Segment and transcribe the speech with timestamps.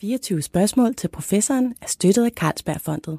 [0.00, 3.18] 24 spørgsmål til professoren er støttet af Carlsbergfondet.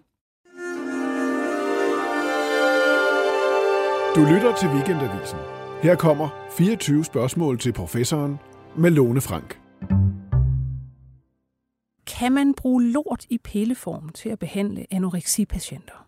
[4.15, 5.39] Du lytter til Weekendavisen.
[5.81, 8.39] Her kommer 24 spørgsmål til professoren
[8.77, 9.59] med Lone Frank.
[12.07, 16.07] Kan man bruge lort i pilleform til at behandle anoreksipatienter?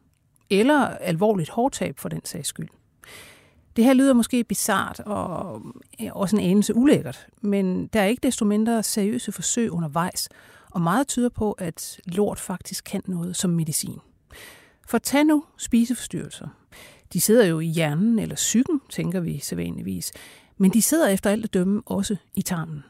[0.49, 2.69] Eller alvorligt hårdtab for den sags skyld?
[3.75, 5.61] Det her lyder måske bizart og
[6.11, 10.29] også en anelse ulækkert, men der er ikke desto mindre seriøse forsøg undervejs,
[10.73, 14.00] og meget tyder på, at lort faktisk kan noget som medicin.
[14.87, 16.47] For tag nu spiseforstyrrelser.
[17.14, 20.11] De sidder jo i hjernen eller psyken, tænker vi sædvanligvis,
[20.57, 22.83] men de sidder efter alt at dømme også i tarmen.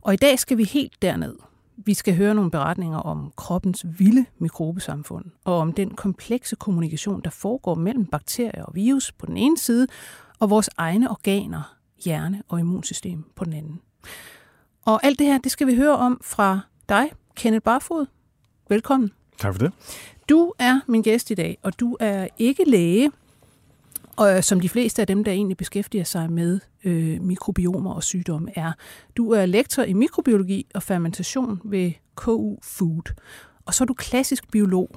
[0.00, 1.36] Og i dag skal vi helt derned.
[1.76, 7.30] Vi skal høre nogle beretninger om kroppens vilde mikrobesamfund, og om den komplekse kommunikation, der
[7.30, 9.86] foregår mellem bakterier og virus på den ene side,
[10.38, 13.80] og vores egne organer, hjerne og immunsystem på den anden.
[14.84, 16.60] Og alt det her, det skal vi høre om fra
[16.92, 18.06] dig, Kenneth Barfod.
[18.68, 19.10] Velkommen.
[19.38, 19.72] Tak for det.
[20.28, 23.10] Du er min gæst i dag, og du er ikke læge,
[24.16, 28.58] og som de fleste af dem, der egentlig beskæftiger sig med øh, mikrobiomer og sygdomme,
[28.58, 28.72] er.
[29.16, 33.14] Du er lektor i mikrobiologi og fermentation ved KU Food.
[33.66, 34.90] Og så er du klassisk biolog,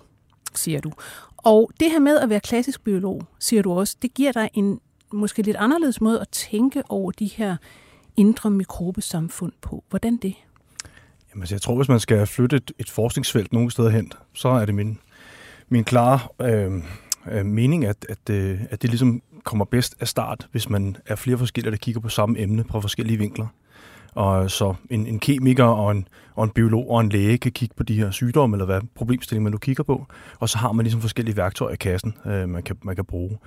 [0.55, 0.91] siger du.
[1.37, 4.79] Og det her med at være klassisk biolog, siger du også, det giver dig en
[5.13, 7.57] måske lidt anderledes måde at tænke over de her
[8.17, 9.83] indre mikrobesamfund på.
[9.89, 10.35] Hvordan det?
[11.35, 14.47] Jamen, altså, jeg tror, hvis man skal flytte et, et forskningsfelt nogen steder hen, så
[14.47, 14.99] er det min,
[15.69, 16.83] min klare øh,
[17.31, 21.15] øh, mening, at, at, øh, at det ligesom kommer bedst af start, hvis man er
[21.15, 23.47] flere forskellige, der kigger på samme emne fra forskellige vinkler.
[24.15, 27.75] Og så en, en kemiker og en, og en biolog og en læge kan kigge
[27.75, 30.05] på de her sygdomme, eller hvad problemstilling man nu kigger på,
[30.39, 33.37] og så har man ligesom forskellige værktøjer i kassen, øh, man, kan, man kan bruge.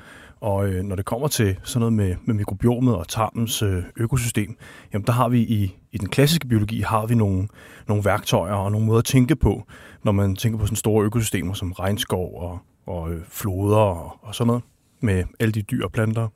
[0.41, 4.57] Og øh, når det kommer til sådan noget med, med mikrobiomet og tarmens øh, økosystem,
[4.93, 7.49] jamen der har vi i, i den klassiske biologi har vi nogle,
[7.89, 9.65] nogle værktøjer og nogle måder at tænke på,
[10.05, 14.35] når man tænker på sådan store økosystemer som regnskov og, og øh, floder og, og
[14.35, 14.63] sådan noget,
[15.01, 16.29] med alle de dyr og planter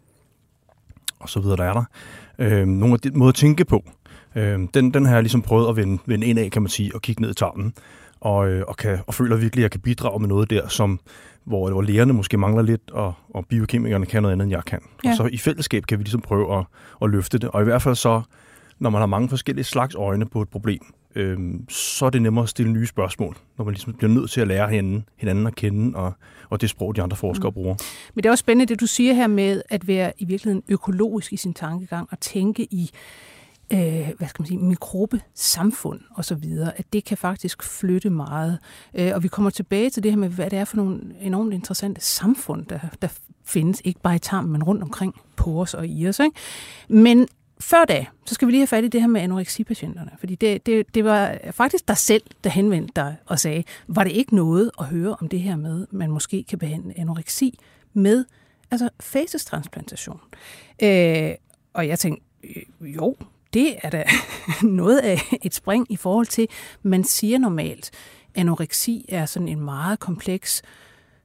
[1.22, 1.84] og så videre, der er der.
[2.38, 3.84] Øh, nogle af de måder at tænke på,
[4.36, 6.94] øh, den, den har jeg ligesom prøvet at vende, vende ind af, kan man sige,
[6.94, 7.74] og kigge ned i tarmen,
[8.20, 11.00] og, øh, og, kan, og føler virkelig, at jeg kan bidrage med noget der, som,
[11.44, 14.80] hvor, hvor lægerne måske mangler lidt, og, og biokemikerne kan noget andet, end jeg kan.
[15.04, 15.10] Ja.
[15.10, 16.64] Og så i fællesskab kan vi ligesom prøve at,
[17.02, 18.22] at løfte det, og i hvert fald så,
[18.78, 20.80] når man har mange forskellige slags øjne på et problem,
[21.14, 21.38] øh,
[21.68, 24.48] så er det nemmere at stille nye spørgsmål, når man ligesom bliver nødt til at
[24.48, 26.12] lære hinanden, hinanden at kende, og,
[26.50, 27.54] og det sprog, de andre forskere mm.
[27.54, 27.74] bruger.
[28.14, 31.32] Men det er også spændende, det du siger her med at være i virkeligheden økologisk
[31.32, 32.90] i sin tankegang, og tænke i
[33.72, 38.58] øh, hvad skal man sige, mikrobesamfund og så videre, at det kan faktisk flytte meget.
[38.94, 41.54] Øh, og vi kommer tilbage til det her med, hvad det er for nogle enormt
[41.54, 43.08] interessante samfund, der, der
[43.44, 46.18] findes, ikke bare i tarmen, men rundt omkring på os og i os.
[46.18, 46.36] Ikke?
[46.88, 47.28] Men
[47.60, 50.10] før da, så skal vi lige have fat i det her med anoreksipatienterne.
[50.18, 54.12] Fordi det, det, det var faktisk dig selv, der henvendte dig og sagde, var det
[54.12, 57.58] ikke noget at høre om det her med, man måske kan behandle anoreksi
[57.92, 58.24] med
[58.70, 60.20] altså facestransplantation?
[60.82, 61.30] Øh,
[61.72, 63.16] og jeg tænkte, øh, jo,
[63.54, 64.04] det er da
[64.62, 66.48] noget af et spring i forhold til,
[66.82, 67.90] man siger normalt,
[68.34, 70.62] anoreksi er sådan en meget kompleks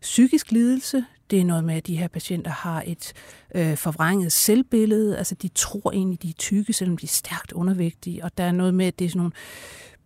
[0.01, 1.05] psykisk lidelse.
[1.29, 3.13] Det er noget med, at de her patienter har et
[3.55, 5.17] øh, forvrænget selvbillede.
[5.17, 8.23] Altså, de tror egentlig, de er tykke, selvom de er stærkt undervægtige.
[8.23, 9.31] Og der er noget med, at det er sådan nogle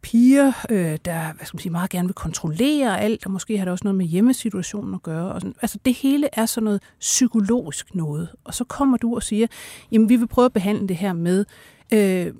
[0.01, 3.65] piger, øh, der hvad skal man sige, meget gerne vil kontrollere alt, og måske har
[3.65, 5.31] det også noget med hjemmesituationen at gøre.
[5.31, 5.55] Og sådan.
[5.61, 8.29] Altså, det hele er sådan noget psykologisk noget.
[8.43, 9.47] Og så kommer du og siger,
[9.91, 11.45] jamen, vi vil prøve at behandle det her med
[11.93, 12.33] øh,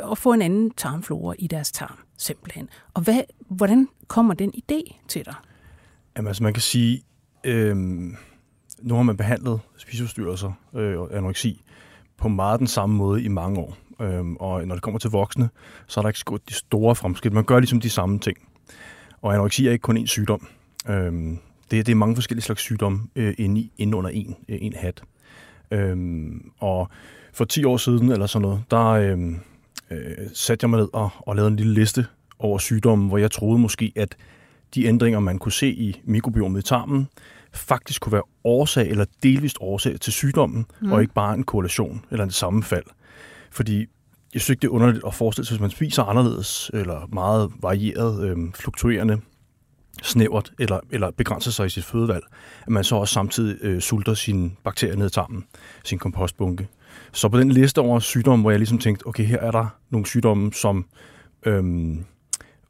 [0.00, 2.68] og få en anden tarmflora i deres tarm, simpelthen.
[2.94, 5.34] Og hvad, hvordan kommer den idé til dig?
[6.16, 7.02] Jamen, altså man kan sige,
[7.44, 7.76] øh,
[8.82, 11.62] nu har man behandlet spiseforstyrrelser øh, og anoreksi
[12.16, 13.76] på meget den samme måde i mange år.
[14.00, 15.48] Øh, og når det kommer til voksne,
[15.86, 17.34] så er der ikke skået de store fremskridt.
[17.34, 18.36] Man gør ligesom de samme ting.
[19.20, 20.46] Og anoreksi er ikke kun én sygdom.
[20.88, 21.12] Øh,
[21.70, 24.72] det, det er mange forskellige slags sygdomme øh, inde, i, inde under en, øh, en
[24.72, 25.02] hat.
[25.70, 25.96] Øh,
[26.58, 26.88] og
[27.34, 29.18] for 10 år siden eller sådan noget, der øh,
[29.90, 29.98] øh,
[30.34, 32.06] satte jeg mig ned og, og lavede en lille liste
[32.38, 34.16] over sygdomme, hvor jeg troede måske, at
[34.74, 37.08] de ændringer, man kunne se i mikrobiomet i tarmen,
[37.52, 40.92] faktisk kunne være årsag eller delvist årsag til sygdommen, mm.
[40.92, 42.84] og ikke bare en korrelation eller en sammenfald.
[43.50, 43.78] Fordi
[44.34, 47.52] jeg synes ikke, det er underligt at forestille sig, hvis man spiser anderledes eller meget
[47.62, 49.20] varieret, øh, fluktuerende,
[50.02, 52.24] snævert eller, eller begrænser sig i sit fødevalg,
[52.62, 55.44] at man så også samtidig øh, sulter sine bakterier ned i tarmen,
[55.84, 56.68] sin kompostbunke.
[57.12, 60.06] Så på den liste over sygdomme, hvor jeg ligesom tænkte, okay, her er der nogle
[60.06, 60.86] sygdomme, som,
[61.46, 62.04] øhm,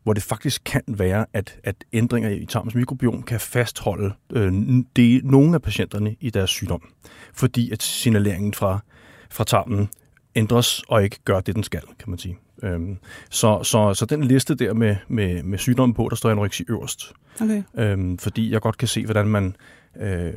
[0.03, 4.53] hvor det faktisk kan være, at, at ændringer i tarmens mikrobiom kan fastholde øh,
[4.97, 6.83] de, nogle af patienterne i deres sygdom,
[7.35, 8.79] fordi at signaleringen fra,
[9.31, 9.89] fra tarmen
[10.35, 12.39] ændres og ikke gør det, den skal, kan man sige.
[12.63, 12.99] Øhm,
[13.31, 17.13] så, så, så den liste der med, med, med sygdommen på, der står anoreksi øverst.
[17.41, 17.63] Okay.
[17.79, 19.57] Øhm, fordi jeg godt kan se, hvordan man
[20.01, 20.33] øh,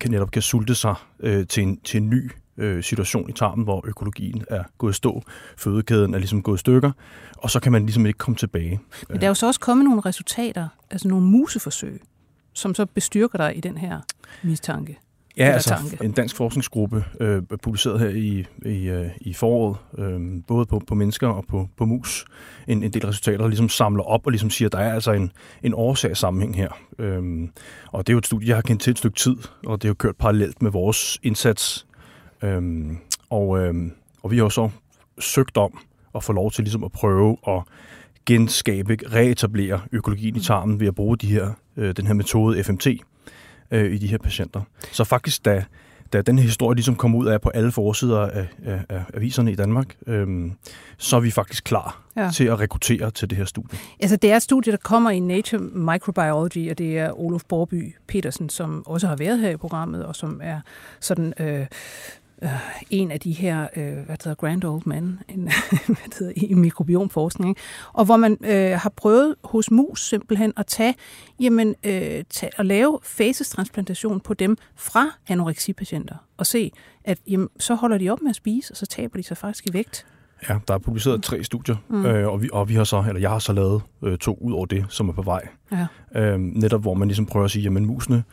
[0.00, 3.64] kan netop kan sulte sig øh, til, en, til en ny øh, situation i tarmen,
[3.64, 5.22] hvor økologien er gået i stå,
[5.56, 6.92] fødekæden er ligesom gået i stykker,
[7.36, 8.80] og så kan man ligesom ikke komme tilbage.
[9.08, 12.02] Men der er jo så også kommet nogle resultater, altså nogle museforsøg,
[12.52, 14.00] som så bestyrker dig i den her
[14.42, 14.98] mistanke.
[15.36, 16.04] Ja, altså tanke.
[16.04, 20.94] en dansk forskningsgruppe øh, publiceret her i, i, øh, i foråret, øh, både på, på
[20.94, 22.24] mennesker og på, på mus,
[22.68, 25.12] en, en del resultater, der ligesom samler op og ligesom siger, at der er altså
[25.12, 26.68] en, en årsagssammenhæng her.
[26.98, 27.48] Øh,
[27.92, 29.36] og det er jo et studie, jeg har kendt til et stykke tid,
[29.66, 31.86] og det har jo kørt parallelt med vores indsats.
[32.44, 32.62] Øh,
[33.30, 33.74] og, øh,
[34.22, 34.70] og vi har jo så
[35.18, 35.78] søgt om
[36.14, 37.62] at få lov til ligesom at prøve at
[38.26, 42.86] genskabe, reetablere økologien i tarmen ved at bruge de her, øh, den her metode FMT
[43.70, 44.60] øh, i de her patienter.
[44.92, 45.64] Så faktisk, da,
[46.12, 49.52] da den her historie ligesom kom ud af på alle forsider af, af, af aviserne
[49.52, 50.50] i Danmark, øh,
[50.98, 52.30] så er vi faktisk klar ja.
[52.30, 53.78] til at rekruttere til det her studie.
[54.00, 57.94] Altså, det er et studie, der kommer i Nature Microbiology, og det er Olof Borby
[58.06, 60.60] Petersen, som også har været her i programmet, og som er
[61.00, 61.66] sådan øh,
[62.42, 62.50] øh,
[62.90, 65.42] en af de her, øh, hvad hedder, grand old men, en,
[65.86, 67.60] hvad hedder, i mikrobiomforskning, ikke?
[67.92, 70.94] og hvor man øh, har prøvet hos mus simpelthen at tage,
[71.40, 76.72] jamen, øh, tage og lave facestransplantation på dem fra anoreksipatienter, og se,
[77.04, 79.66] at jamen, så holder de op med at spise, og så taber de sig faktisk
[79.66, 80.06] i vægt.
[80.48, 82.06] Ja, der er publiceret tre studier, mm.
[82.06, 84.52] øh, og, vi, og vi har så, eller jeg har så lavet øh, to ud
[84.52, 85.48] over det, som er på vej.
[85.72, 85.86] Ja.
[86.14, 88.24] Øh, netop hvor man ligesom prøver at sige, jamen musene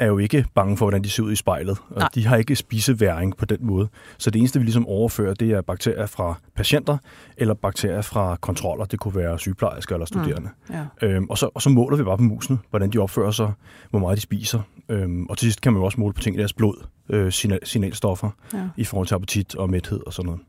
[0.00, 1.78] er jo ikke bange for, hvordan de ser ud i spejlet.
[1.90, 2.08] Og Nej.
[2.14, 3.88] de har ikke spiseværing på den måde.
[4.18, 6.98] Så det eneste, vi ligesom overfører, det er bakterier fra patienter,
[7.36, 8.84] eller bakterier fra kontroller.
[8.84, 10.48] Det kunne være sygeplejersker eller studerende.
[10.70, 11.06] Ja.
[11.06, 13.52] Øhm, og, så, og så måler vi bare på musene, hvordan de opfører sig,
[13.90, 14.60] hvor meget de spiser.
[14.88, 17.32] Øhm, og til sidst kan man jo også måle på ting i deres blod, øh,
[17.32, 18.58] signal, signalstoffer, Ja.
[18.76, 20.40] i forhold til appetit og mæthed og sådan noget.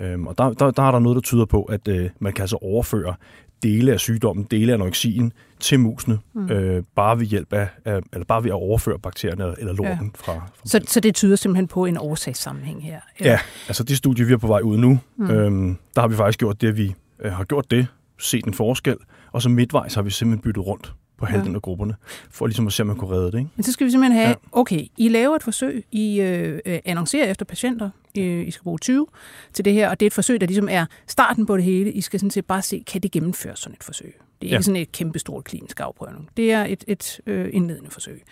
[0.00, 2.42] Øhm, og der, der, der er der noget, der tyder på, at øh, man kan
[2.42, 3.14] altså overføre
[3.62, 6.50] dele af sygdommen, dele af anoreksien til musene, mm.
[6.50, 10.32] øh, bare ved hjælp af, af, eller bare ved at overføre bakterierne eller, lorten ja.
[10.32, 13.00] fra, fra Så, så det tyder simpelthen på en årsagssammenhæng her.
[13.20, 13.38] Ja,
[13.68, 15.30] altså det studie, vi er på vej ud nu, mm.
[15.30, 17.86] øhm, der har vi faktisk gjort det, at vi øh, har gjort det,
[18.18, 18.96] set en forskel,
[19.32, 21.94] og så midtvejs har vi simpelthen byttet rundt på halvdelen af grupperne,
[22.30, 23.38] for ligesom at se, om man kunne redde det.
[23.38, 23.50] Ikke?
[23.56, 24.34] Men så skal vi simpelthen have, Ja.
[24.52, 28.78] okay, I laver et forsøg, I øh, øh, annoncerer efter patienter, øh, I skal bruge
[28.78, 29.06] 20
[29.52, 31.92] til det her, og det er et forsøg, der ligesom er starten på det hele.
[31.92, 34.14] I skal sådan set bare se, kan det gennemføres sådan et forsøg?
[34.40, 34.56] Det er Ja.
[34.56, 36.28] ikke sådan et kæmpestort klinisk afprøvning.
[36.36, 38.22] Det er et, et øh, indledende forsøg.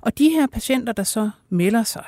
[0.00, 2.04] Og de her patienter, der så melder sig,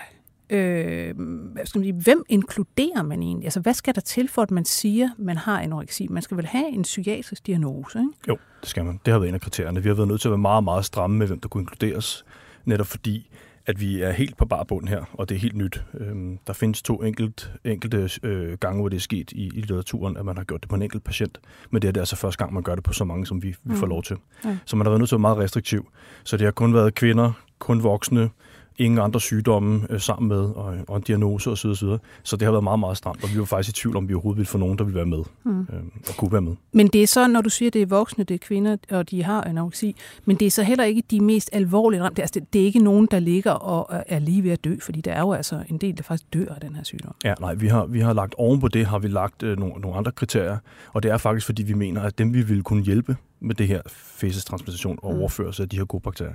[0.51, 1.15] øh,
[1.53, 3.47] hvad skal man sige, hvem inkluderer man egentlig?
[3.47, 6.07] Altså, hvad skal der til for, at man siger, man har anoreksi?
[6.11, 8.13] Man skal vel have en psykiatrisk diagnose, ikke?
[8.29, 9.01] Jo, det skal man.
[9.05, 9.83] Det har været en af kriterierne.
[9.83, 12.25] Vi har været nødt til at være meget, meget stramme med, hvem der kunne inkluderes,
[12.65, 13.31] netop fordi,
[13.67, 15.85] at vi er helt på bar bund her, og det er helt nyt.
[15.95, 20.17] Øhm, der findes to enkelt, enkelte øh, gange, hvor det er sket i, i litteraturen,
[20.17, 21.39] at man har gjort det på en enkelt patient,
[21.71, 23.55] men det er det altså første gang, man gør det på så mange, som vi,
[23.65, 24.17] vi får lov til.
[24.45, 24.57] Ja.
[24.65, 25.89] Så man har været nødt til at være meget restriktiv.
[26.25, 28.31] Så det har kun været kvinder, kun voksne,
[28.79, 31.69] ingen andre sygdomme øh, sammen med, og, og en diagnose osv.
[31.69, 31.89] osv.
[32.23, 34.15] Så det har været meget, meget stramt, og vi var faktisk i tvivl om, vi
[34.15, 35.61] overhovedet ville få nogen, der ville være med, mm.
[35.61, 35.67] øh,
[36.09, 36.53] og kunne være med.
[36.73, 39.23] Men det er så, når du siger, det er voksne, det er kvinder, og de
[39.23, 42.23] har anoreksi, men det er så heller ikke de mest alvorlige ramte.
[42.23, 45.01] Altså, det, det er ikke nogen, der ligger og er lige ved at dø, fordi
[45.01, 47.15] der er jo altså en del, der faktisk dør af den her sygdom.
[47.25, 49.81] Ja, nej, vi har, vi har lagt oven på det, har vi lagt øh, nogle,
[49.81, 50.59] nogle andre kriterier,
[50.93, 53.69] og det er faktisk, fordi vi mener, at dem, vi ville kunne hjælpe med det
[53.69, 55.21] her fæsestransplantation og Mm.
[55.21, 56.35] overførelse af de her gode bakterier,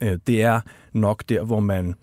[0.00, 0.60] øh, det er
[0.92, 1.94] nok der, hvor man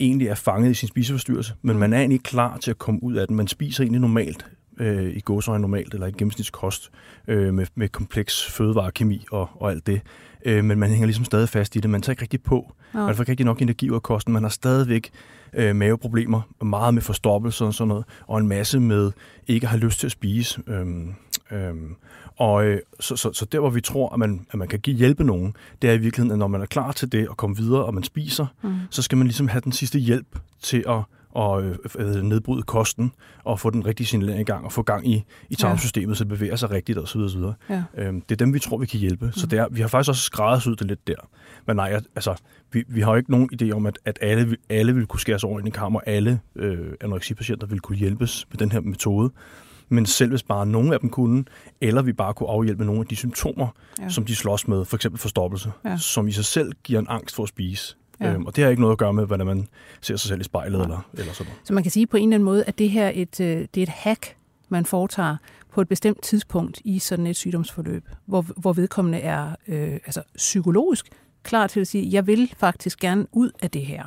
[0.00, 3.14] egentlig er fanget i sin spiseforstyrrelse, men man er egentlig klar til at komme ud
[3.14, 3.36] af den.
[3.36, 4.46] Man spiser egentlig normalt,
[4.80, 6.90] øh, i gåsøjne normalt, eller i gennemsnitskost,
[7.28, 10.00] øh, med, med kompleks fødevarekemi og, og alt det.
[10.44, 11.90] Øh, men man hænger ligesom stadig fast i det.
[11.90, 12.72] Man tager ikke rigtig på.
[12.94, 13.06] Nå.
[13.06, 14.32] Man får ikke rigtig nok energi ud af kosten.
[14.32, 15.10] Man har stadigvæk
[15.54, 19.12] øh, maveproblemer, meget med forstoppelse og sådan noget, og en masse med
[19.46, 20.62] ikke at have lyst til at spise.
[20.66, 21.14] Øhm,
[21.52, 21.94] øhm,
[22.36, 24.96] og øh, så, så, så der, hvor vi tror, at man, at man kan give
[24.96, 27.56] hjælpe nogen, det er i virkeligheden, at når man er klar til det og komme
[27.56, 28.74] videre, og man spiser, Mm.
[28.90, 31.02] så skal man ligesom have den sidste hjælp til at
[31.32, 31.64] og
[31.98, 33.12] øh, nedbryde kosten
[33.44, 36.28] og få den rigtige signalering i gang og få gang i, i tarmsystemet, så det
[36.28, 37.18] bevæger sig rigtigt osv.
[37.18, 37.40] osv.
[37.70, 37.82] Ja.
[37.96, 39.26] Øhm, det er dem, vi tror, vi kan hjælpe.
[39.26, 39.32] Mm.
[39.32, 41.14] Så det er, vi har faktisk også skræddersyet det lidt der.
[41.66, 42.34] Men nej, altså,
[42.72, 45.44] vi, vi har jo ikke nogen idé om, at, at alle, alle vil kunne skæres
[45.44, 49.30] over i en kammer, og alle øh, anoreksipatienter vil kunne hjælpes med den her metode.
[49.92, 51.44] Men selv hvis bare nogle af dem kunne,
[51.80, 53.68] eller vi bare kunne afhjælpe nogle af de symptomer,
[53.98, 54.02] Ja.
[54.02, 54.08] ja.
[54.08, 55.90] som de slås med, for eksempel forstoppelse, Ja.
[55.90, 55.96] ja.
[55.98, 57.96] som i sig selv giver en angst for at spise.
[58.20, 58.26] Ja.
[58.26, 58.32] Ja.
[58.34, 59.68] Øhm, og det har ikke noget at gøre med, hvordan man
[60.00, 61.60] ser sig selv i spejlet eller, eller sådan noget.
[61.66, 63.76] Så man kan sige på en eller anden måde, at det her et, øh, det
[63.76, 64.36] er et hack,
[64.68, 65.36] man foretager
[65.72, 71.06] på et bestemt tidspunkt i sådan et sygdomsforløb, hvor, hvor vedkommende er øh, altså psykologisk
[71.42, 74.06] klar til at sige, jeg vil faktisk gerne ud af det her.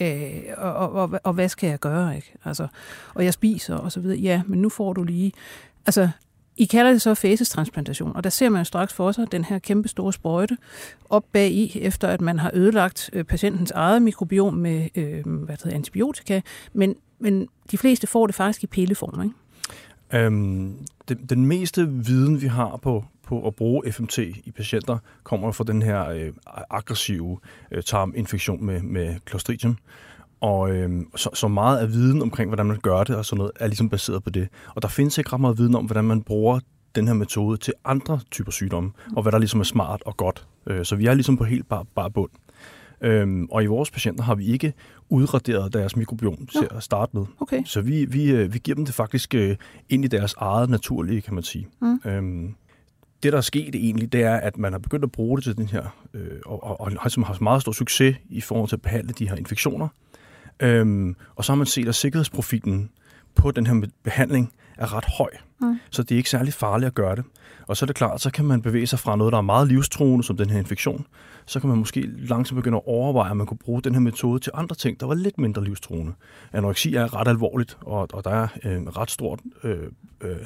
[0.00, 0.28] Ja.
[0.28, 2.16] Øh, og, og, og, og hvad skal jeg gøre?
[2.16, 2.34] Ikke?
[2.44, 2.66] Altså,
[3.14, 4.18] og jeg spiser og så videre.
[4.18, 5.32] Ja, men nu får du lige
[5.86, 6.08] Altså,
[6.56, 9.88] I kalder det så facestransplantation, og der ser man straks for sig den her kæmpe
[9.88, 10.56] store sprøjte
[11.10, 15.56] op bag i, efter at man har ødelagt øh, patientens eget mikrobiom med øh, hvad
[15.64, 16.40] hedder, antibiotika,
[16.72, 20.26] men, men de fleste får det faktisk i pilleform, ikke?
[20.26, 20.76] Øhm,
[21.08, 25.64] den, den meste viden, vi har på, på at bruge FMT i patienter, kommer fra
[25.64, 26.32] den her øh,
[26.70, 27.38] aggressive
[27.70, 29.76] øh, tarminfektion med, med Clostridium.
[30.40, 33.52] Og øh, så, så meget af viden omkring, hvordan man gør det og sådan noget,
[33.60, 34.48] er ligesom baseret på det.
[34.74, 36.60] Og der findes ikke ret meget viden om, hvordan man bruger
[36.94, 40.46] den her metode til andre typer sygdomme, og hvad der ligesom er smart og godt.
[40.66, 42.30] Øh, så vi er ligesom på helt bare, bare bund.
[43.00, 44.72] Øhm, og i vores patienter har vi ikke
[45.08, 47.24] udraderet deres mikrobiom til at starte med.
[47.40, 47.64] Okay.
[47.64, 49.56] Så vi, vi, øh, vi giver dem det faktisk øh,
[49.88, 51.68] ind i deres eget naturlige, kan man sige.
[51.80, 52.00] Mm.
[52.04, 52.54] Øhm,
[53.22, 55.56] det, der er sket egentlig, det er, at man har begyndt at bruge det til
[55.56, 58.76] den her, øh, og, og, og har, som har meget stor succes i forhold til
[58.76, 59.88] at behandle de her infektioner.
[60.60, 62.90] Øhm, og så har man set, at sikkerhedsprofilen
[63.34, 65.30] på den her behandling er ret høj.
[65.60, 65.80] Mm.
[65.90, 67.24] Så det er ikke særlig farligt at gøre det.
[67.66, 69.68] Og så er det klart, så kan man bevæge sig fra noget, der er meget
[69.68, 71.06] livstruende, som den her infektion.
[71.46, 74.40] Så kan man måske langsomt begynde at overveje, at man kunne bruge den her metode
[74.40, 76.12] til andre ting, der var lidt mindre livstruende.
[76.52, 79.78] Anoreksi er ret alvorligt, og, og der er en ret stor øh,
[80.20, 80.36] øh,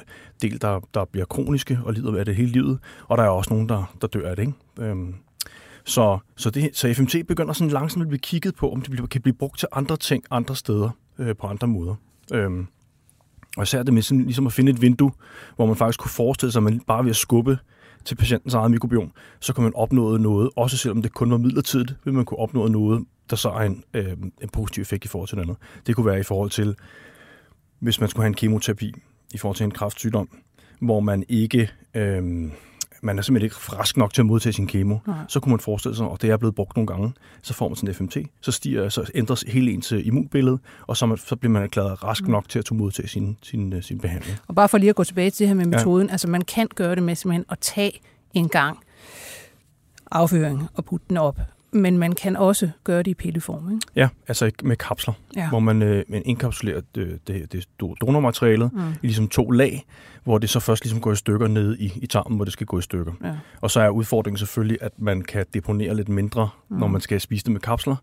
[0.41, 2.79] del, der, der bliver kroniske og lider af det hele livet.
[3.07, 4.43] Og der er også nogen, der, der dør af det.
[4.43, 4.89] Ikke?
[4.89, 5.15] Øhm,
[5.83, 9.21] så, så, det, så FMT begynder sådan langsomt at blive kigget på, om det kan
[9.21, 11.95] blive brugt til andre ting andre steder øh, på andre måder.
[12.33, 12.67] Øhm,
[13.57, 15.11] og især det med sådan, ligesom at finde et vindue,
[15.55, 17.57] hvor man faktisk kunne forestille sig, at man bare ved at skubbe
[18.05, 21.95] til patientens eget mikrobiom, så kunne man opnå noget, også selvom det kun var midlertidigt,
[22.05, 24.11] vil man kunne opnå noget, der så har en, øh,
[24.41, 25.61] en positiv effekt i forhold til noget andet.
[25.87, 26.75] Det kunne være i forhold til,
[27.79, 28.93] hvis man skulle have en kemoterapi
[29.33, 30.29] i forhold til en kræftsygdom,
[30.81, 32.51] hvor man ikke øh,
[33.01, 35.15] man er simpelthen ikke frisk nok til at modtage sin kemo, Nej.
[35.27, 37.75] så kunne man forestille sig, og det er blevet brugt nogle gange, så får man
[37.75, 41.35] sådan en FMT, så, stiger, så ændres hele ens øh, immunbillede, og så, man, så
[41.35, 42.31] bliver man erklæret rask mm.
[42.31, 44.37] nok til at modtage sin, sin, øh, sin behandling.
[44.47, 46.11] Og bare for lige at gå tilbage til det her med metoden, ja.
[46.11, 47.99] altså man kan gøre det med simpelthen at tage
[48.33, 48.79] en gang
[50.11, 51.39] afføring og putte den op
[51.77, 53.87] men man kan også gøre det i pilleform, ikke?
[53.95, 55.49] Ja, altså med kapsler, ja.
[55.49, 58.79] hvor man, øh, man indkapsulerer det, det, det donormaterialet mm.
[58.79, 59.85] i ligesom to lag,
[60.23, 62.67] hvor det så først ligesom går i stykker ned i, i tarmen, hvor det skal
[62.67, 63.13] gå i stykker.
[63.23, 63.33] Ja.
[63.61, 66.77] Og så er udfordringen selvfølgelig, at man kan deponere lidt mindre, mm.
[66.77, 67.95] når man skal spise det med kapsler.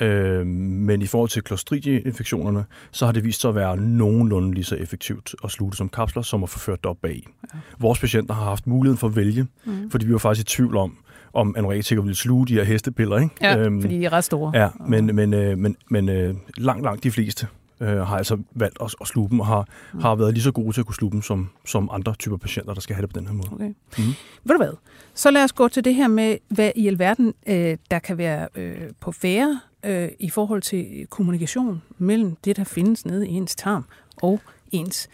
[0.00, 0.06] Ja.
[0.06, 4.64] Øh, men i forhold til Clostridia-infektionerne, så har det vist sig at være nogenlunde lige
[4.64, 7.26] så effektivt at slutte som kapsler, som at få ført det op bag.
[7.54, 7.58] Ja.
[7.78, 9.90] Vores patienter har haft muligheden for at vælge, mm.
[9.90, 10.98] fordi vi var faktisk i tvivl om,
[11.34, 13.18] om anorektikere ville sluge de her hestepiller.
[13.18, 13.34] Ikke?
[13.40, 14.52] Ja, øhm, fordi de er ret store.
[14.54, 17.46] Ja, men, men, øh, men, men øh, langt, langt de fleste
[17.80, 20.00] øh, har altså valgt at, at sluge dem, og har, mm.
[20.00, 22.74] har været lige så gode til at kunne sluge dem, som, som andre typer patienter,
[22.74, 23.48] der skal have det på den her måde.
[23.52, 23.74] Okay.
[23.98, 24.04] Mm.
[24.44, 24.72] Ved du hvad?
[25.14, 28.48] Så lad os gå til det her med, hvad i alverden øh, der kan være
[28.54, 33.56] øh, på færre øh, i forhold til kommunikation mellem det, der findes nede i ens
[33.56, 33.84] tarm
[34.22, 34.40] og
[34.72, 35.08] ens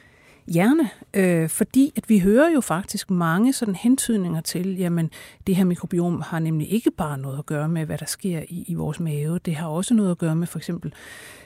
[0.46, 5.10] hjerne, øh, fordi at vi hører jo faktisk mange sådan hentydninger til, jamen
[5.46, 8.64] det her mikrobiom har nemlig ikke bare noget at gøre med, hvad der sker i,
[8.68, 10.92] i vores mave, det har også noget at gøre med for eksempel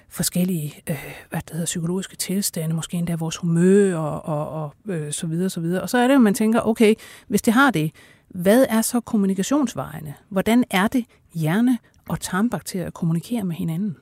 [0.08, 5.12] forskellige øh, hvad det hedder, psykologiske tilstande, måske endda vores humør og, og, og øh,
[5.12, 5.82] så videre, så videre.
[5.82, 6.94] Og så er det jo, man tænker, okay,
[7.28, 7.90] hvis det har det,
[8.28, 10.14] hvad er så kommunikationsvejene?
[10.28, 13.96] Hvordan er det hjerne og tarmbakterier kommunikerer med hinanden?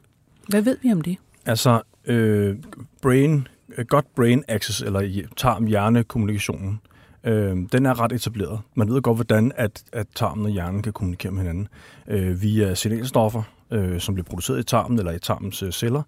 [0.48, 1.16] Hvad ved vi om det?
[1.46, 2.56] Altså, øh,
[3.02, 3.48] brain
[3.78, 6.80] Øh, godt brain access, eller tarm-hjerne-kommunikationen,
[7.24, 8.60] øh, den er ret etableret.
[8.74, 11.68] Man ved godt, hvordan at, at tarmen og hjernen kan kommunikere med hinanden
[12.08, 16.02] øh, via signalstoffer, øh, som bliver produceret i tarmen eller i tarmens øh, celler.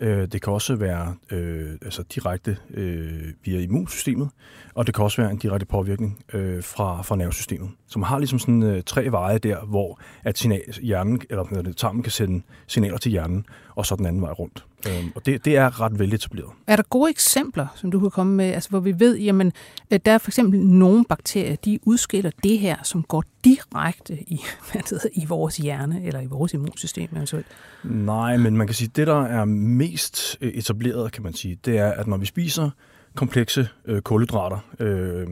[0.00, 4.28] Øh, det kan også være øh, altså direkte øh, via immunsystemet,
[4.78, 7.70] og det kan også være en direkte påvirkning øh, fra, fra nervesystemet.
[7.88, 12.02] Så man har ligesom sådan øh, tre veje der, hvor at signal, hjernen, eller tarmen
[12.02, 14.64] kan sende signaler til hjernen, og så den anden vej rundt.
[14.88, 16.50] Øh, og det, det er ret veletableret.
[16.66, 19.52] Er der gode eksempler, som du kan komme med, altså hvor vi ved, jamen,
[19.90, 24.40] der er for eksempel nogle bakterier, de udskiller det her, som går direkte i,
[24.72, 27.46] hvad det hedder, i vores hjerne, eller i vores immunsystem eventuelt?
[27.84, 31.58] Nej, men man kan sige, at det, der er mest øh, etableret, kan man sige,
[31.64, 32.70] det er, at når vi spiser
[33.18, 35.26] komplekse øh, kulhydrater, øh,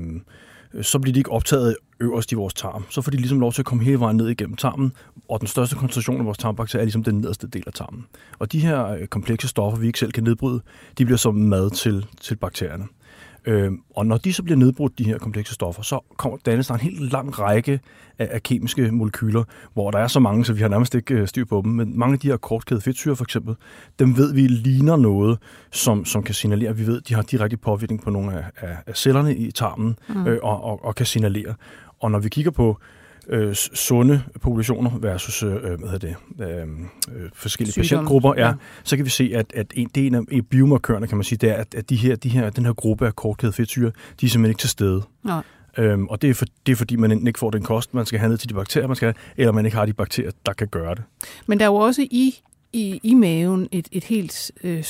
[0.83, 2.85] så bliver de ikke optaget øverst i vores tarm.
[2.90, 4.93] Så får de ligesom lov til at komme hele vejen ned igennem tarmen,
[5.28, 8.07] og den største koncentration af vores tarmbakterier er ligesom den nederste del af tarmen.
[8.38, 10.61] Og de her øh, komplekse stoffer, vi ikke selv kan nedbryde,
[10.99, 12.85] de bliver som mad til, til bakterierne.
[13.46, 16.74] Øh, og når de så bliver nedbrudt, de her komplekse stoffer, så kommer dannes der
[16.74, 17.80] en helt lang række
[18.18, 21.28] af, af kemiske molekyler, hvor der er så mange, så vi har nærmest ikke øh,
[21.28, 21.72] styr på dem.
[21.72, 23.54] Men mange af de her kortkæde fedtsyre for eksempel,
[23.98, 25.38] dem ved vi ligner noget,
[25.72, 26.76] som, som kan signalere.
[26.76, 30.26] Vi ved, de har direkte påvirkning på nogle af, af, af cellerne i tarmen mm.
[30.26, 31.54] øh, og, og, og kan signalere.
[32.00, 32.78] Og når vi kigger på
[33.28, 37.83] øh, sunde populationer versus øh, hvad hedder det, øh, øh, forskellige Sygdom.
[37.83, 38.54] patientgrupper, ja, Ja.
[38.85, 41.25] så kan vi se, at, at en, det er en af en biomarkørerne, kan man
[41.25, 43.90] sige, det er, at, at de her, de her, den her gruppe af kortkæde fedtsyre,
[44.21, 45.02] de er simpelthen ikke til stede.
[45.25, 45.42] Nej.
[45.78, 48.06] Øhm, og det er, for, det er fordi, man enten ikke får den kost, man
[48.06, 50.30] skal have ned til de bakterier, man skal have, eller man ikke har de bakterier,
[50.47, 51.02] der kan gøre det.
[51.47, 52.35] Men der er jo også i,
[52.76, 54.85] i, i maven et, et helt øh,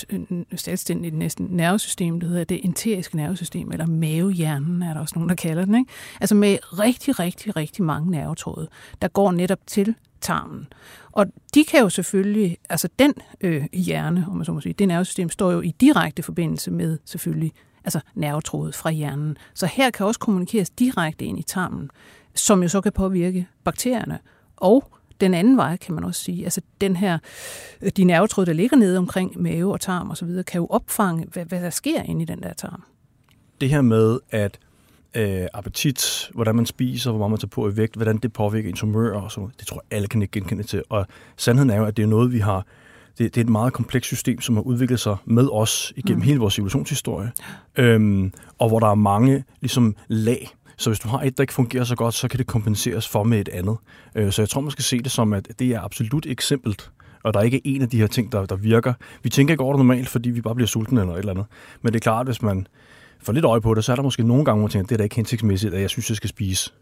[0.54, 5.34] selvstændigt næsten nervesystem, der hedder det enteriske nervesystem, eller mavehjernen er der også nogen, der
[5.34, 5.74] kalder den.
[5.74, 5.90] Ikke?
[6.20, 8.68] Altså med rigtig, rigtig, rigtig mange nervetråde,
[9.02, 10.66] der går netop til tarmen.
[11.12, 14.88] Og de kan jo selvfølgelig, altså den øh, hjerne, om man så må sige, det
[14.88, 17.52] nervesystem står jo i direkte forbindelse med selvfølgelig
[17.84, 19.36] altså nervetrådet fra hjernen.
[19.54, 21.90] Så her kan også kommunikeres direkte ind i tarmen,
[22.34, 24.18] som jo så kan påvirke bakterierne.
[24.56, 27.18] Og den anden vej, kan man også sige, altså den her,
[27.82, 31.44] øh, de nervetråde, der ligger nede omkring mave og tarm osv., kan jo opfange, hvad,
[31.44, 32.82] hvad der sker inde i den der tarm.
[33.60, 34.58] Det her med, at
[35.14, 38.68] øh, appetit, hvordan man spiser, hvor meget man tager på i vægt, hvordan det påvirker
[38.68, 40.82] ens humør og noget, det tror jeg, alle kan ikke genkende til.
[40.88, 41.06] Og
[41.36, 42.66] sandheden er jo, at det er noget, vi har
[43.18, 46.22] det, det er et meget komplekst system, som har udviklet sig med os igennem mm.
[46.22, 47.32] hele vores evolutionshistorie,
[47.76, 50.48] øhm, og hvor der er mange ligesom, lag.
[50.76, 53.22] Så hvis du har et, der ikke fungerer så godt, så kan det kompenseres for
[53.22, 53.76] med et andet.
[54.14, 56.90] Øh, så jeg tror, man skal se det som, at det er absolut eksempelt,
[57.22, 58.92] og der er ikke en af de her ting, der, der virker.
[59.22, 61.46] Vi tænker ikke over det normalt, fordi vi bare bliver sultne eller et eller andet.
[61.82, 62.66] Men det er klart, hvis man
[63.20, 64.94] får lidt øje på det, så er der måske nogle gange, hvor man tænker, det
[64.94, 66.72] er da ikke hensigtsmæssigt, at jeg synes, jeg skal spise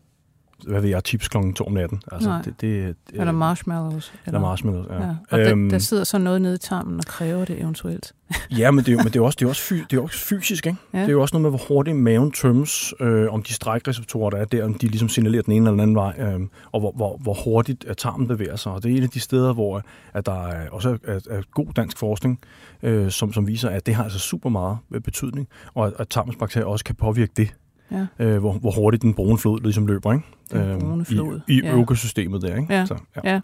[0.62, 2.02] hvad ved jeg, chips klokken to om natten.
[2.12, 2.42] Altså, Nej.
[2.42, 4.12] det, det, Eller marshmallows.
[4.26, 5.06] Eller marshmallows, ja.
[5.06, 5.14] ja.
[5.30, 8.12] Og øhm, der, der sidder så noget nede i tarmen og kræver det eventuelt.
[8.58, 10.02] ja, men det er jo, men det er også, det er også, fy, det er
[10.02, 10.78] også fysisk, ikke?
[10.92, 10.98] Ja.
[10.98, 14.38] Det er jo også noget med, hvor hurtigt maven tømmes, øh, om de strækreceptorer, der
[14.38, 16.40] er der, om de ligesom signalerer den ene eller den anden vej, øh,
[16.72, 18.72] og hvor, hvor, hvor hurtigt at tarmen bevæger sig.
[18.72, 19.82] Og det er en af de steder, hvor
[20.14, 22.40] at der er også er, er god dansk forskning,
[22.82, 26.36] øh, som, som viser, at det har altså super meget betydning, og at, at tarmens
[26.36, 27.54] bakterier også kan påvirke det.
[27.90, 28.06] Ja.
[28.18, 30.24] Øh, hvor, hvor hurtigt den brune flod ligesom løber, ikke?
[30.52, 31.40] Den brune flod.
[31.48, 31.76] I, i ja.
[31.76, 32.74] økosystemet der, ikke?
[32.74, 32.86] Ja.
[32.86, 33.40] Så, ja.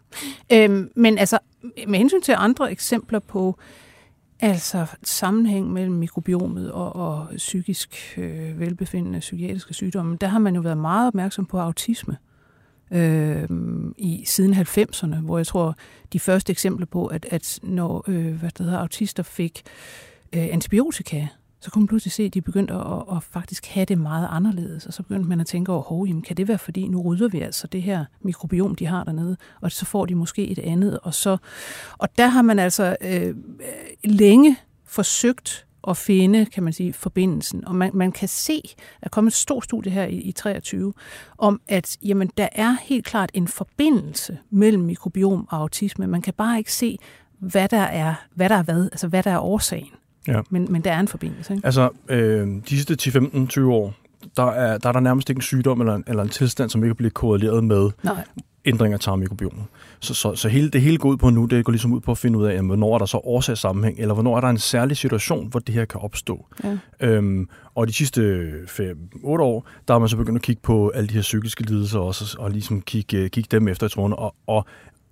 [0.51, 0.65] ja.
[0.65, 1.39] Øhm, men altså,
[1.89, 3.59] med hensyn til andre eksempler på
[4.41, 10.61] altså sammenhæng mellem mikrobiomet og, og psykisk øh, velbefindende psykiatriske sygdomme, der har man jo
[10.61, 12.17] været meget opmærksom på autisme
[12.91, 13.49] øh,
[13.99, 15.77] i siden 90'erne, hvor jeg tror,
[16.13, 19.63] de første eksempler på, at, at når øh, hvad det hedder, autister fik
[20.33, 21.27] øh, antibiotika,
[21.61, 24.87] så kunne man pludselig se, at de begyndte at, at, faktisk have det meget anderledes.
[24.87, 27.29] Og så begyndte man at tænke over, hov, jamen, kan det være fordi, nu rydder
[27.29, 30.99] vi altså det her mikrobiom, de har dernede, og så får de måske et andet.
[31.03, 31.37] Og, så,
[31.99, 33.35] og der har man altså øh,
[34.05, 37.65] længe forsøgt at finde, kan man sige, forbindelsen.
[37.65, 40.93] Og man, man kan se, der er kommet et stort studie her i, i 23,
[41.39, 46.07] om at jamen, der er helt klart en forbindelse mellem mikrobiom og autisme.
[46.07, 46.99] Man kan bare ikke se,
[47.39, 49.91] hvad der er, hvad der er hvad, altså hvad der er årsagen.
[50.29, 50.41] Ja.
[50.51, 51.67] Men, men der er en forbindelse, ikke?
[51.67, 53.95] Altså, øh, de sidste 10-15-20 år,
[54.37, 56.83] der er, der er der nærmest ikke en sygdom eller en, eller en tilstand, som
[56.85, 58.25] ikke bliver korreleret med Nej.
[58.65, 59.65] ændringer af tarmmikrobiomet.
[60.01, 62.11] Så, så, så hele, det hele går ud på nu, det går ligesom ud på
[62.11, 64.59] at finde ud af, jamen, hvornår er der så årsagssammenhæng, eller hvornår er der en
[64.59, 66.47] særlig situation, hvor det her kan opstå.
[66.65, 66.79] Ja.
[67.01, 71.09] Øhm, og de sidste 5-8 år, der har man så begyndt at kigge på alle
[71.09, 74.17] de her psykiske lidelser også, og ligesom kigge, kigge dem efter i trådene.
[74.17, 74.65] Og, og,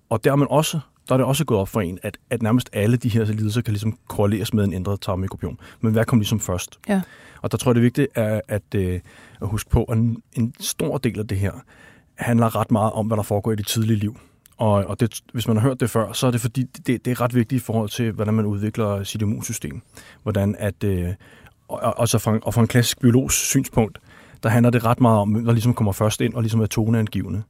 [0.09, 2.43] og der er man også der er det også gået op for en, at, at
[2.43, 5.59] nærmest alle de her lidelser kan ligesom korreleres med en ændret tarmmikrobiom.
[5.81, 6.79] Men hvad kom ligesom først?
[6.89, 7.01] Ja.
[7.43, 9.01] Og der tror jeg, det er vigtigt at, at, at
[9.43, 11.53] huske på, at en, en stor del af det her
[12.15, 14.19] handler ret meget om, hvad der foregår i det tidlige liv.
[14.57, 17.11] Og, og det, hvis man har hørt det før, så er det fordi, det, det
[17.11, 19.83] er ret vigtigt i forhold til, hvordan man udvikler sit immunsystem.
[20.23, 21.09] Hvordan at, øh,
[21.69, 23.99] og, og, så fra, og fra en klassisk biologisk synspunkt,
[24.43, 26.67] der handler det ret meget om, hvem der ligesom kommer først ind og ligesom er
[26.67, 27.43] toneangivende.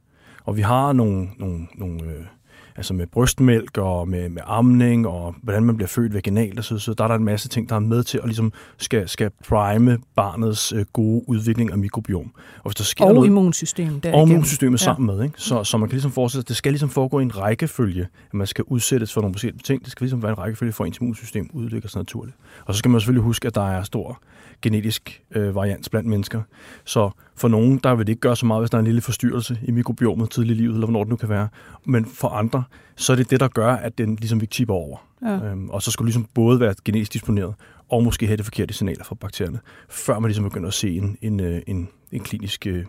[0.45, 2.25] Og vi har nogle, nogle, nogle øh,
[2.75, 6.79] altså med brystmælk og med, med amning og hvordan man bliver født vaginalt og så,
[6.79, 9.31] så der er der en masse ting, der er med til at ligesom skal, skal
[9.47, 12.31] prime barnets øh, gode udvikling af mikrobiom.
[12.57, 14.03] Og, hvis der sker og noget, immunsystemet.
[14.03, 14.83] Der og immunsystemet ja.
[14.83, 15.23] sammen med.
[15.23, 15.41] Ikke?
[15.41, 18.01] Så, så man kan ligesom forestille sig, at det skal ligesom foregå i en rækkefølge,
[18.01, 19.83] at man skal udsættes for nogle forskellige ting.
[19.83, 22.37] Det skal ligesom være en rækkefølge for, at ens immunsystem udvikler sig naturligt.
[22.65, 24.21] Og så skal man selvfølgelig huske, at der er stor
[24.61, 26.41] genetisk øh, varians blandt mennesker.
[26.85, 29.01] Så for nogen, der vil det ikke gøre så meget, hvis der er en lille
[29.01, 31.47] forstyrrelse i mikrobiomet tidligt i livet, eller hvornår det nu kan være.
[31.85, 32.63] Men for andre,
[32.95, 34.97] så er det det, der gør, at den ligesom ikke tipper over.
[35.21, 35.45] Ja.
[35.45, 37.53] Øhm, og så skal du ligesom både være genetisk disponeret,
[37.89, 41.17] og måske have det forkerte signaler fra bakterierne, før man ligesom begynder at se en,
[41.21, 42.85] en, en, en, en klinisk øh,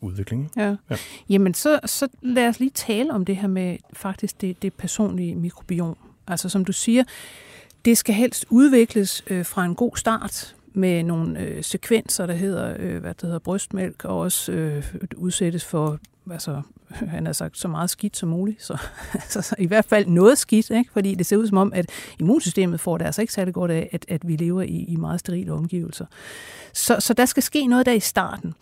[0.00, 0.50] udvikling.
[0.56, 0.76] Ja.
[0.90, 0.96] ja.
[1.28, 5.34] Jamen, så, så lad os lige tale om det her med faktisk det, det personlige
[5.34, 5.96] mikrobiom.
[6.26, 7.04] Altså som du siger,
[7.84, 12.76] det skal helst udvikles øh, fra en god start, med nogle øh, sekvenser, der hedder,
[12.78, 14.84] øh, hvad det hedder, brystmælk, og også øh,
[15.16, 15.98] udsættes for,
[16.30, 16.62] altså,
[17.14, 18.62] han har sagt, så meget skidt som muligt.
[18.62, 18.78] Så,
[19.12, 20.92] altså, i hvert fald noget skidt, ikke?
[20.92, 21.86] fordi det ser ud som om, at
[22.18, 25.20] immunsystemet får det altså ikke særlig godt af, at, at vi lever i, i meget
[25.20, 26.06] sterile omgivelser.
[26.72, 28.54] Så, så der skal ske noget der i starten.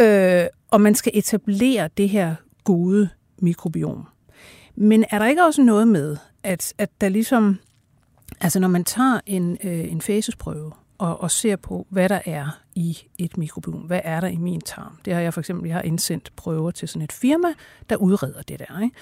[0.00, 4.06] Øh, og man skal etablere det her gode mikrobiom.
[4.76, 7.58] Men er der ikke også noget med, at, at der ligesom,
[8.40, 12.60] altså når man tager en, øh, en fæsesprøve, og, og ser på, hvad der er
[12.74, 13.80] i et mikrobiom.
[13.80, 14.98] Hvad er der i min tarm?
[15.04, 17.48] Det har jeg for eksempel, jeg har indsendt prøver til sådan et firma,
[17.90, 18.80] der udreder det der.
[18.82, 18.96] Ikke?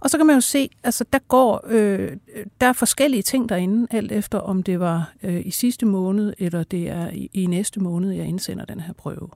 [0.00, 2.16] Og så kan man jo se, altså der går, øh,
[2.60, 6.62] der er forskellige ting derinde, alt efter om det var øh, i sidste måned, eller
[6.64, 9.28] det er i, i næste måned, jeg indsender den her prøve.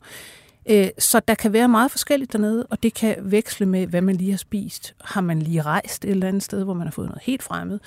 [0.70, 4.16] Øh, så der kan være meget forskelligt dernede, og det kan veksle med, hvad man
[4.16, 4.94] lige har spist.
[5.00, 7.78] Har man lige rejst et eller andet sted, hvor man har fået noget helt fremmed?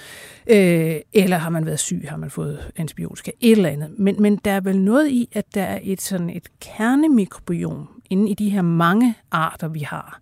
[0.48, 2.06] Øh, eller har man været syg?
[2.10, 3.32] Har man fået antibiotika?
[3.42, 4.00] Et eller andet.
[4.00, 8.32] Men, men der er vel noget i, at der er et, sådan et kernemikrobiom inde
[8.32, 10.22] i de her mange arter, vi har,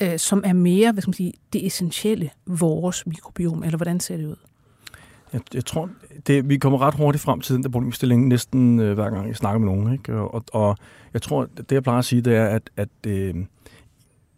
[0.00, 4.16] øh, som er mere, hvad skal man sige, det essentielle vores mikrobiom, eller hvordan ser
[4.16, 4.47] det ud?
[5.32, 5.90] Jeg, jeg tror,
[6.26, 9.36] det, vi kommer ret hurtigt frem til den der problemstilling næsten øh, hver gang, jeg
[9.36, 9.92] snakker med nogen.
[9.92, 10.14] Ikke?
[10.14, 10.76] Og, og
[11.12, 13.34] jeg tror, det jeg plejer at sige, det er, at, at øh,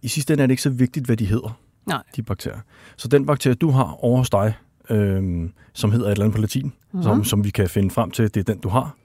[0.03, 2.03] i sidste ende er det ikke så vigtigt, hvad de hedder, Nej.
[2.16, 2.61] de bakterier.
[2.96, 4.55] Så den bakterie, du har over hos dig,
[4.90, 7.03] øh, som hedder et eller andet på latin, mm-hmm.
[7.03, 8.96] som, som vi kan finde frem til, det er den, du har.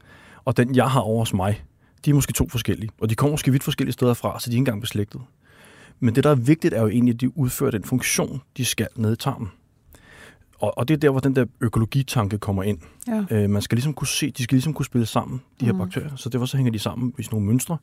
[0.46, 1.64] Og den, jeg har over hos mig,
[2.06, 2.90] de er måske to forskellige.
[3.02, 5.22] Og de kommer måske vidt forskellige steder fra, så de er ikke engang beslægtet.
[6.00, 8.88] Men det, der er vigtigt, er jo egentlig, at de udfører den funktion, de skal
[8.96, 9.52] ned i tarmen
[10.66, 12.78] og, og det er der, hvor den der økologitanke kommer ind.
[13.08, 13.24] Ja.
[13.32, 15.80] Øh, man skal ligesom kunne se, de skal ligesom kunne spille sammen, de her mm.
[15.80, 16.16] bakterier.
[16.16, 17.78] Så derfor så hænger de sammen i nogle mønstre.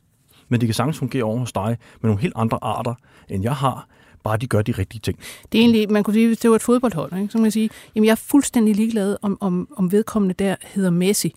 [0.48, 2.94] Men de kan sagtens fungere over hos dig med nogle helt andre arter,
[3.28, 3.88] end jeg har,
[4.24, 5.18] bare de gør de rigtige ting.
[5.52, 7.32] Det er egentlig, man kunne sige, hvis det var et fodboldhold, ikke?
[7.32, 10.90] så man kan sige, jamen jeg er fuldstændig ligeglad, om, om, om vedkommende der hedder
[10.90, 11.34] Messi.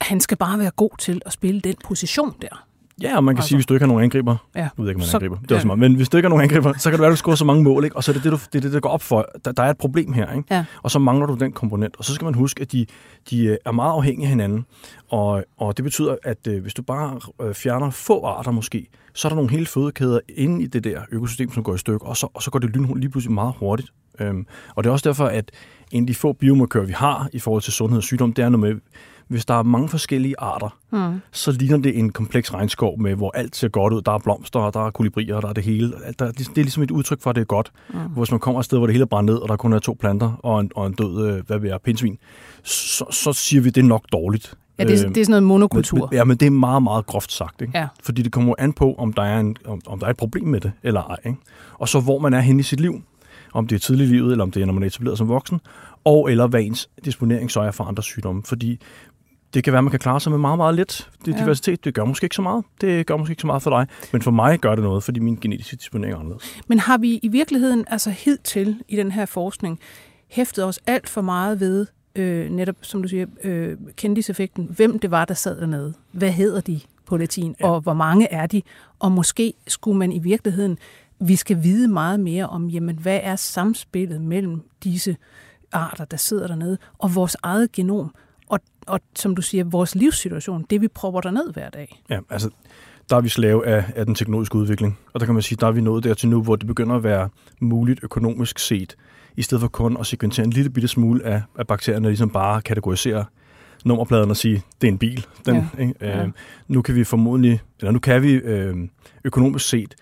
[0.00, 2.66] Han skal bare være god til at spille den position der.
[3.02, 3.48] Ja, og man kan altså.
[3.48, 4.60] sige, hvis du ikke har nogen angriber, ja.
[4.60, 5.64] jeg ved ikke, om man så, angriber, det er ja.
[5.64, 7.36] meget, men hvis du ikke har nogen angriber, så kan det være, at du scorer
[7.36, 7.96] så mange mål, ikke?
[7.96, 9.70] og så er det det, du, det, det, der går op for, der, der er
[9.70, 10.54] et problem her, ikke?
[10.54, 10.64] Ja.
[10.82, 12.86] og så mangler du den komponent, og så skal man huske, at de,
[13.30, 14.66] de øh, er meget afhængige af hinanden,
[15.10, 19.28] og, og det betyder, at øh, hvis du bare øh, fjerner få arter måske, så
[19.28, 22.16] er der nogle hele fødekæder inde i det der økosystem, som går i stykker, og
[22.16, 23.92] så, og så går det lyn, lige pludselig meget hurtigt.
[24.20, 25.50] Øhm, og det er også derfor, at
[25.92, 28.48] en af de få biomarkører, vi har i forhold til sundhed og sygdom, det er
[28.48, 28.80] noget med,
[29.28, 31.20] hvis der er mange forskellige arter, mm.
[31.32, 34.02] så ligner det en kompleks regnskov med, hvor alt ser godt ud.
[34.02, 35.92] Der er blomster, og der er kolibrier, og der er det hele.
[36.18, 37.72] Der, det er ligesom et udtryk for, at det er godt.
[37.88, 37.98] Mm.
[37.98, 39.78] Hvis man kommer et sted, hvor det hele er brændt ned, og der kun er
[39.78, 42.18] to planter og en, og en død, øh, hvad vil jeg, pindsvin,
[42.62, 44.54] så, så siger vi, at det er nok dårligt.
[44.78, 46.08] Ja, det, er, det er sådan noget monokultur.
[46.10, 47.62] Men, ja, men det er meget, meget groft sagt.
[47.62, 47.78] Ikke?
[47.78, 47.86] Ja.
[48.02, 50.44] Fordi det kommer an på, om der, er en, om, om der er et problem
[50.44, 51.16] med det, eller ej.
[51.26, 51.38] Ikke?
[51.74, 53.02] Og så hvor man er henne i sit liv.
[53.52, 55.28] Om det er tidligt i livet, eller om det er, når man er etableret som
[55.28, 55.60] voksen.
[56.04, 58.42] Og eller hvad ens disponering så er for andre sygdomme.
[58.42, 58.80] Fordi
[59.54, 61.10] det kan være, at man kan klare sig med meget, meget lidt.
[61.24, 61.38] Det ja.
[61.40, 62.64] diversitet, det gør måske ikke så meget.
[62.80, 63.86] Det gør måske ikke så meget for dig.
[64.12, 66.56] Men for mig gør det noget, fordi min genetiske disponering er anderledes.
[66.68, 69.80] Men har vi i virkeligheden, altså hidtil i den her forskning,
[70.28, 75.10] hæftet os alt for meget ved, øh, netop som du siger, øh, kendiseffekten, hvem det
[75.10, 75.94] var, der sad dernede?
[76.12, 77.56] Hvad hedder de på latin?
[77.60, 77.68] Ja.
[77.68, 78.62] Og hvor mange er de?
[78.98, 80.78] Og måske skulle man i virkeligheden,
[81.20, 85.16] vi skal vide meget mere om, jamen, hvad er samspillet mellem disse
[85.72, 88.14] arter, der sidder dernede, og vores eget genom,
[88.46, 92.02] og, og som du siger, vores livssituation, det vi prøver der ned hver dag.
[92.10, 92.50] Ja, altså,
[93.10, 94.98] der er vi slave af, af den teknologiske udvikling.
[95.12, 97.04] Og der kan man sige, der er vi nået dertil nu, hvor det begynder at
[97.04, 97.28] være
[97.60, 98.96] muligt økonomisk set,
[99.36, 102.62] i stedet for kun at sekventere en lille bitte smule af, af bakterierne, ligesom bare
[102.62, 103.24] kategorisere
[103.84, 105.26] nummerpladen og sige, det er en bil.
[105.46, 105.82] Den, ja.
[105.82, 105.94] Ikke?
[106.00, 106.22] Ja.
[106.22, 106.28] Øh,
[106.68, 108.76] nu kan vi formodentlig, eller nu kan vi øh,
[109.24, 109.94] økonomisk set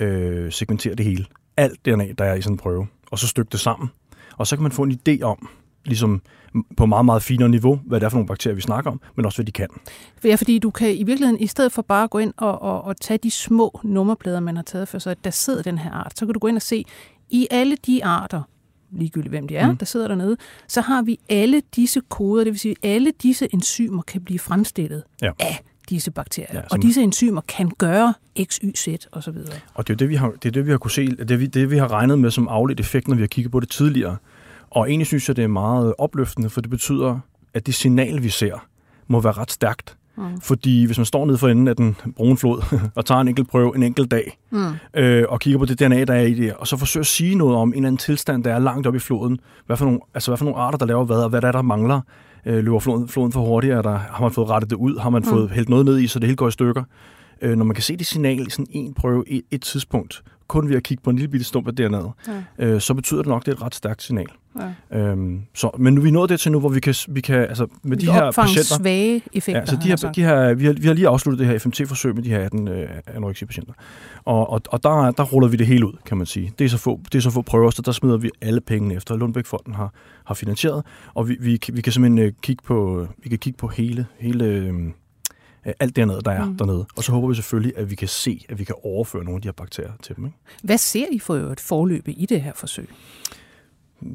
[0.00, 1.24] øh, segmentere det hele.
[1.56, 3.88] Alt DNA, der er i sådan en prøve, og så stykke det sammen.
[4.36, 5.48] Og så kan man få en idé om,
[5.84, 6.22] ligesom
[6.76, 9.26] på meget, meget finere niveau, hvad det er for nogle bakterier, vi snakker om, men
[9.26, 9.68] også hvad de kan.
[10.24, 12.84] Ja, fordi du kan i virkeligheden, i stedet for bare at gå ind og, og,
[12.84, 15.90] og tage de små nummerplader, man har taget for sig, at der sidder den her
[15.90, 16.84] art, så kan du gå ind og se,
[17.30, 18.42] i alle de arter,
[18.92, 19.76] ligegyldigt hvem de er, mm.
[19.76, 20.36] der sidder dernede,
[20.68, 25.02] så har vi alle disse koder, det vil sige, alle disse enzymer kan blive fremstillet
[25.22, 25.30] ja.
[25.38, 26.48] af disse bakterier.
[26.54, 29.52] Ja, og disse enzymer kan gøre X, Y, Z og så videre.
[29.74, 31.54] Og det er det, vi har, det er det, vi har kunne se, det, det,
[31.54, 34.16] det, vi har regnet med som afledt effekt, når vi har kigget på det tidligere.
[34.70, 37.18] Og egentlig synes jeg, det er meget opløftende, for det betyder,
[37.54, 38.66] at det signal, vi ser,
[39.08, 39.96] må være ret stærkt.
[40.16, 40.40] Mm.
[40.40, 43.48] Fordi hvis man står nede for enden af den brune flod og tager en enkelt
[43.48, 44.66] prøve en enkelt dag, mm.
[44.94, 47.34] øh, og kigger på det DNA, der er i det, og så forsøger at sige
[47.34, 50.00] noget om en eller anden tilstand, der er langt oppe i floden, hvad for nogle,
[50.14, 52.00] altså hvad for nogle arter, der laver hvad, og hvad der er, der mangler,
[52.46, 55.10] øh, løber floden, floden for hurtigt, er der, har man fået rettet det ud, har
[55.10, 55.28] man mm.
[55.28, 56.84] fået hældt noget ned i, så det hele går i stykker.
[57.42, 60.68] Øh, når man kan se det signal i sådan en prøve i et tidspunkt, kun
[60.68, 62.10] ved at kigge på en lille bitte stump af dernede,
[62.58, 62.66] ja.
[62.66, 64.26] øh, så betyder det nok, at det er et ret stærkt signal.
[64.92, 64.98] Ja.
[64.98, 67.36] Øhm, så, men nu er vi nået det til nu, hvor vi kan, vi kan
[67.36, 68.76] altså med de her patienter...
[68.82, 69.60] svage effekter.
[69.60, 72.14] Ja, så de her, de her, vi, har, vi har lige afsluttet det her FMT-forsøg
[72.14, 73.72] med de her 18 øh, anoreksi-patienter.
[74.24, 76.52] Og, og, og der, der ruller vi det hele ud, kan man sige.
[76.58, 78.94] Det er så få, det er så få prøver, så der smider vi alle pengene
[78.94, 79.16] efter.
[79.16, 79.92] Lundbæk-fonden har,
[80.24, 80.82] har finansieret,
[81.14, 84.44] og vi, vi, vi kan simpelthen øh, kigge på, vi kan kigge på hele, hele
[84.44, 84.90] øh, øh,
[85.64, 86.56] alt det andet, der er mm.
[86.56, 86.86] dernede.
[86.96, 89.42] Og så håber vi selvfølgelig, at vi kan se, at vi kan overføre nogle af
[89.42, 90.24] de her bakterier til dem.
[90.24, 90.38] Ikke?
[90.62, 92.88] Hvad ser I for et forløb i det her forsøg?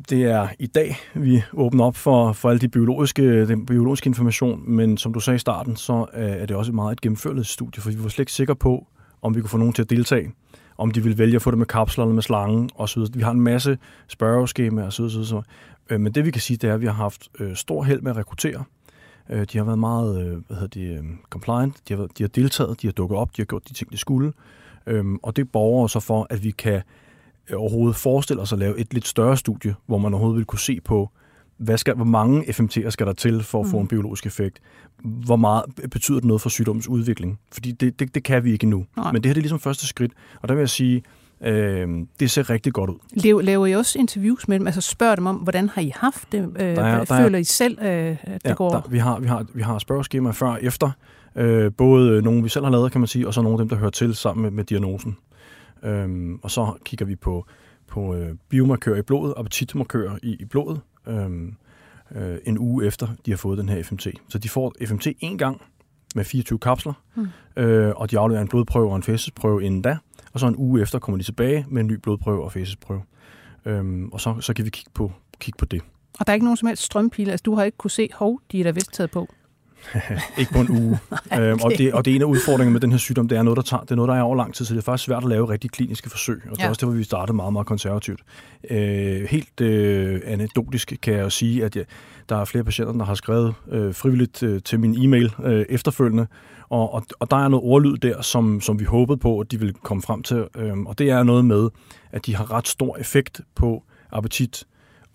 [0.10, 4.64] Det er i dag, vi åbner op for, for alle de biologiske, den biologiske information,
[4.68, 7.90] men som du sagde i starten, så er det også meget et gennemførligt studie, for
[7.90, 8.88] vi var slet ikke sikre på,
[9.22, 10.32] om vi kunne få nogen til at deltage,
[10.78, 13.02] om de ville vælge at få det med kapsler eller med slangen osv.
[13.14, 13.78] Vi har en masse
[14.08, 15.04] spørgeskemaer osv.
[15.04, 15.38] osv.
[15.90, 18.02] Øh, men det vi kan sige, det er, at vi har haft øh, stor held
[18.02, 18.64] med at rekruttere.
[19.30, 22.88] Øh, de har været meget hvad hedder de, compliant, de har, de har deltaget, de
[22.88, 24.34] har dukket op, de har gjort de ting, de skulle.
[25.24, 26.82] Og det borger så for, at vi kan
[27.54, 30.82] overhovedet forestille os at lave et lidt større studie, hvor man overhovedet vil kunne se
[30.82, 31.10] på,
[31.58, 33.82] hvad skal, hvor mange FMT'er skal der til for at få mm.
[33.82, 34.60] en biologisk effekt?
[35.04, 37.40] Hvor meget betyder det noget for sygdommens udvikling?
[37.52, 38.86] Fordi det, det, det kan vi ikke nu.
[39.14, 40.12] Men det her det er ligesom første skridt.
[40.42, 41.04] Og der vil jeg sige,
[41.42, 41.88] øh,
[42.20, 42.96] det ser rigtig godt ud.
[43.14, 44.68] Laver, laver I også interviews med dem?
[44.68, 46.54] Altså spørger dem om, hvordan har I haft det?
[46.60, 48.70] Øh, der er, der føler er, I selv, øh, at det ja, går?
[48.70, 50.92] Der, vi har, vi har, vi har spørgeskemaer før og efter.
[51.36, 53.70] Øh, både nogle, vi selv har lavet, kan man sige, og så nogle af dem,
[53.70, 55.18] der hører til sammen med, med diagnosen.
[55.84, 57.46] Øhm, og så kigger vi på,
[57.88, 61.56] på øh, biomarkører i blodet, appetitmarkører i, i blodet, øhm,
[62.16, 64.08] øh, en uge efter de har fået den her FMT.
[64.30, 65.62] Så de får FMT en gang
[66.16, 67.28] med 24 kapsler, mm.
[67.64, 69.98] øh, og de afleverer en blodprøve og en fæsesprøve inden da,
[70.36, 73.02] og så en uge efter kommer de tilbage med en ny blodprøve og fæsesprøve.
[73.66, 75.82] Øhm, og så, så kan vi kigge på, kigge på det.
[76.20, 77.32] Og der er ikke nogen som helst strømpile?
[77.32, 79.28] Altså, du har ikke kunne se, hov, de er da vist taget på?
[80.40, 81.00] ikke på en uge.
[81.32, 81.52] okay.
[81.52, 83.44] øhm, og, det, og det er en af udfordringerne med den her sygdom, det er
[83.44, 85.06] noget, der tager, det er noget, der er over lang tid, så det er faktisk
[85.06, 86.42] svært at lave rigtig kliniske forsøg.
[86.52, 88.20] Og det er også det, hvor vi startede meget, meget konservativt.
[88.70, 91.86] Øh, helt øh, anekdotisk kan jeg jo sige, at jeg,
[92.30, 96.28] der er flere patienter, der har skrevet øh, frivilligt øh, til min e-mail øh, efterfølgende,
[96.70, 99.60] og, og, og der er noget ordlyd der, som, som vi håbede på, at de
[99.60, 100.48] ville komme frem til.
[100.58, 101.70] Øh, og det er noget med,
[102.12, 104.66] at de har ret stor effekt på appetit,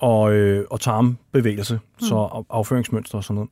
[0.01, 2.07] og, øh, og tarmbevægelse, mm.
[2.07, 3.51] så afføringsmønster og sådan noget.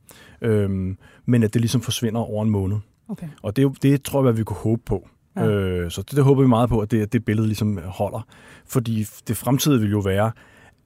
[0.53, 2.77] Øhm, men at det ligesom forsvinder over en måned.
[3.09, 3.27] Okay.
[3.41, 5.07] Og det, det tror jeg, vi kunne håbe på.
[5.35, 5.47] Ja.
[5.47, 8.27] Øh, så det, det håber vi meget på, at det, det billede ligesom holder.
[8.65, 10.31] Fordi det fremtidige vil jo være,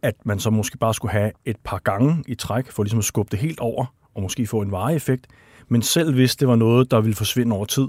[0.02, 3.06] at man så måske bare skulle have et par gange i træk, for ligesom at
[3.06, 5.28] skubbe det helt over, og måske få en varig effekt.
[5.68, 7.88] Men selv hvis det var noget, der ville forsvinde over tid,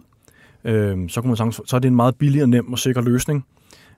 [0.64, 3.00] øh, så, kunne man sagtens, så er det en meget billig og nem og sikker
[3.00, 3.46] løsning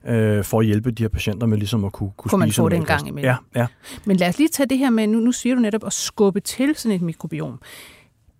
[0.05, 2.65] øh, for at hjælpe de her patienter med ligesom at kunne, kunne, kunne spise man
[2.65, 3.25] få det en gang imellem.
[3.25, 3.67] Ja, ja.
[4.05, 6.39] Men lad os lige tage det her med, nu, nu siger du netop at skubbe
[6.39, 7.61] til sådan et mikrobiom.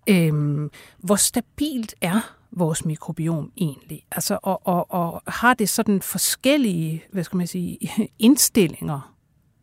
[0.08, 4.02] Øhm, hvor stabilt er vores mikrobiom egentlig?
[4.12, 7.78] Altså, og, og, og har det sådan forskellige, hvad skal man sige,
[8.18, 9.14] indstillinger,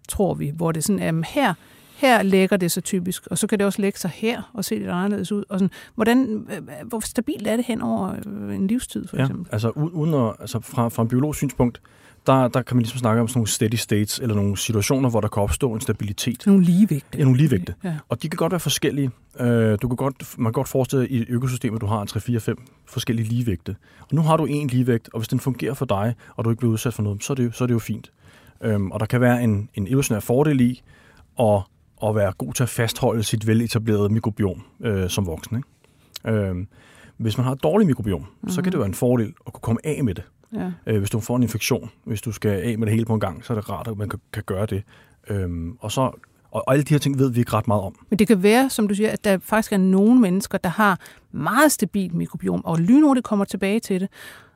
[0.10, 1.54] tror vi, hvor det sådan er, her,
[1.96, 4.76] her lægger det sig typisk, og så kan det også lægge sig her og se
[4.76, 5.44] lidt anderledes ud.
[5.50, 6.48] Og sådan, hvordan,
[6.86, 9.48] hvor stabilt er det hen over øh, en livstid, for ja, eksempel?
[9.52, 11.82] altså, uden at, altså fra, fra en biologisk synspunkt,
[12.28, 15.22] der, der kan man ligesom snakke om sådan nogle steady states, eller nogle situationer, hvor
[15.22, 16.44] der kan opstå en stabilitet.
[16.46, 17.18] Nogle ligevægte.
[17.18, 17.74] Ja, nogle ligevægte.
[17.84, 17.96] Ja.
[18.10, 19.12] Og de kan godt være forskellige.
[19.40, 22.84] Øh, du kan godt, man kan godt forestille i et økosystem, at du har 3-4-5
[22.86, 23.76] forskellige ligevægte.
[24.00, 26.60] Og nu har du en ligevægt, og hvis den fungerer for dig, og du ikke
[26.60, 28.12] bliver udsat for noget, så er det, så er det jo fint.
[28.62, 30.82] Øhm, og der kan være en, en evolutionær fordel i
[31.40, 31.62] at,
[32.10, 35.58] at være god til at fastholde sit veletablerede mikrobiom øh, som voksen.
[35.58, 36.40] Ikke?
[36.40, 36.68] Øhm,
[37.18, 38.50] hvis man har et dårligt mikrobiom, mm-hmm.
[38.50, 38.80] så kan det mhm.
[38.80, 40.24] være en fordel at kunne komme af med det.
[40.54, 40.72] Ja.
[40.88, 43.20] Øh, hvis du får en infektion, hvis du skal af med det hele på en
[43.20, 44.84] gang, så er det rart, at man kan, kan gøre det.
[45.30, 46.12] Øhm, og så
[46.56, 47.96] og, og alle de her ting ved vi ikke ret meget om.
[48.10, 51.00] Men det kan være, som du siger, at der faktisk er nogle mennesker, der har
[51.32, 54.10] meget stabilt mikrobiom, og lynhurtigt kommer tilbage til det.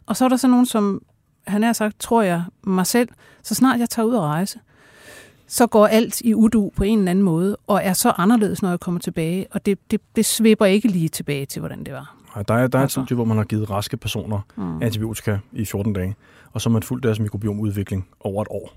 [0.06, 1.02] Og så er der så nogen, som
[1.48, 3.10] han har sagt, tror jeg mig selv,
[3.44, 4.60] så snart jeg tager ud og rejse,
[5.50, 8.70] så går alt i udu på en eller anden måde, og er så anderledes, når
[8.70, 9.48] jeg kommer tilbage.
[9.52, 12.16] Og det, det, det svipper ikke lige tilbage til, hvordan det var.
[12.36, 13.02] Der er, der er et altså.
[13.02, 14.82] studie, hvor man har givet raske personer mm.
[14.82, 16.16] antibiotika i 14 dage,
[16.52, 18.74] og så har man fulgt deres mikrobiomudvikling over et år.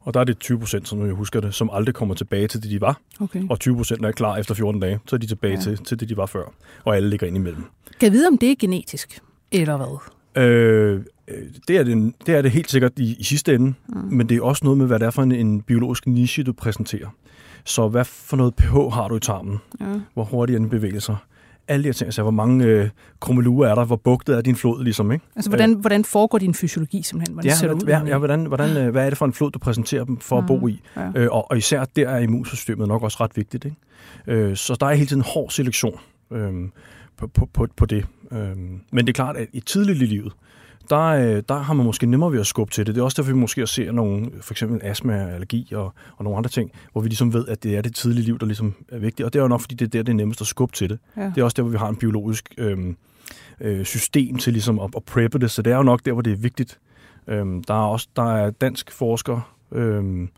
[0.00, 2.62] Og der er det 20 procent, som jeg husker det, som aldrig kommer tilbage til
[2.62, 3.00] det, de var.
[3.20, 3.42] Okay.
[3.50, 5.60] Og 20 procent er klar efter 14 dage, så er de tilbage ja.
[5.60, 6.44] til, til det, de var før.
[6.84, 7.64] Og alle ligger ind imellem.
[8.00, 9.20] Kan jeg vide, om det er genetisk,
[9.52, 10.42] eller hvad?
[10.42, 11.04] Øh,
[11.68, 13.96] det, er det, det er det helt sikkert i, i sidste ende, mm.
[14.10, 16.52] men det er også noget med, hvad det er for en, en biologisk niche, du
[16.52, 17.08] præsenterer.
[17.64, 19.58] Så hvad for noget pH har du i tarmen?
[19.80, 19.86] Ja.
[20.14, 21.16] Hvor hurtigt den bevæger sig?
[21.68, 22.88] alle de her ting, altså hvor mange øh,
[23.20, 25.24] krummeluer er der, hvor bugtet er din flod, ligesom, ikke?
[25.36, 27.34] Altså, hvordan, øh, hvordan foregår din fysiologi simpelthen?
[27.34, 27.88] Hvordan ja, ser det ud?
[27.88, 30.40] Ja, ja hvordan, hvordan, øh, hvad er det for en flod, du præsenterer dem for
[30.40, 30.80] mm, at bo i?
[30.96, 31.10] Ja.
[31.14, 33.76] Øh, og, og især der er immunsystemet nok også ret vigtigt, ikke?
[34.26, 35.98] Øh, så der er hele tiden en hård selektion
[36.32, 36.52] øh,
[37.16, 38.06] på, på, på, på det.
[38.32, 38.56] Øh,
[38.92, 40.32] men det er klart, at i tidligt i livet,
[40.90, 42.94] der, øh, der har man måske nemmere ved at skubbe til det.
[42.94, 46.36] Det er også derfor, vi måske ser nogle, for eksempel astma, allergi og, og nogle
[46.36, 48.98] andre ting, hvor vi ligesom ved, at det er det tidlige liv, der ligesom er
[48.98, 49.26] vigtigt.
[49.26, 50.90] Og det er jo nok, fordi det er der, det er nemmest at skubbe til
[50.90, 50.98] det.
[51.16, 51.22] Ja.
[51.22, 52.96] Det er også der, hvor vi har en biologisk øhm,
[53.60, 56.22] øh, system til ligesom at, at preppe det, så det er jo nok der, hvor
[56.22, 56.78] det er vigtigt.
[57.26, 60.28] Øhm, der er også der er dansk forsker, øhm,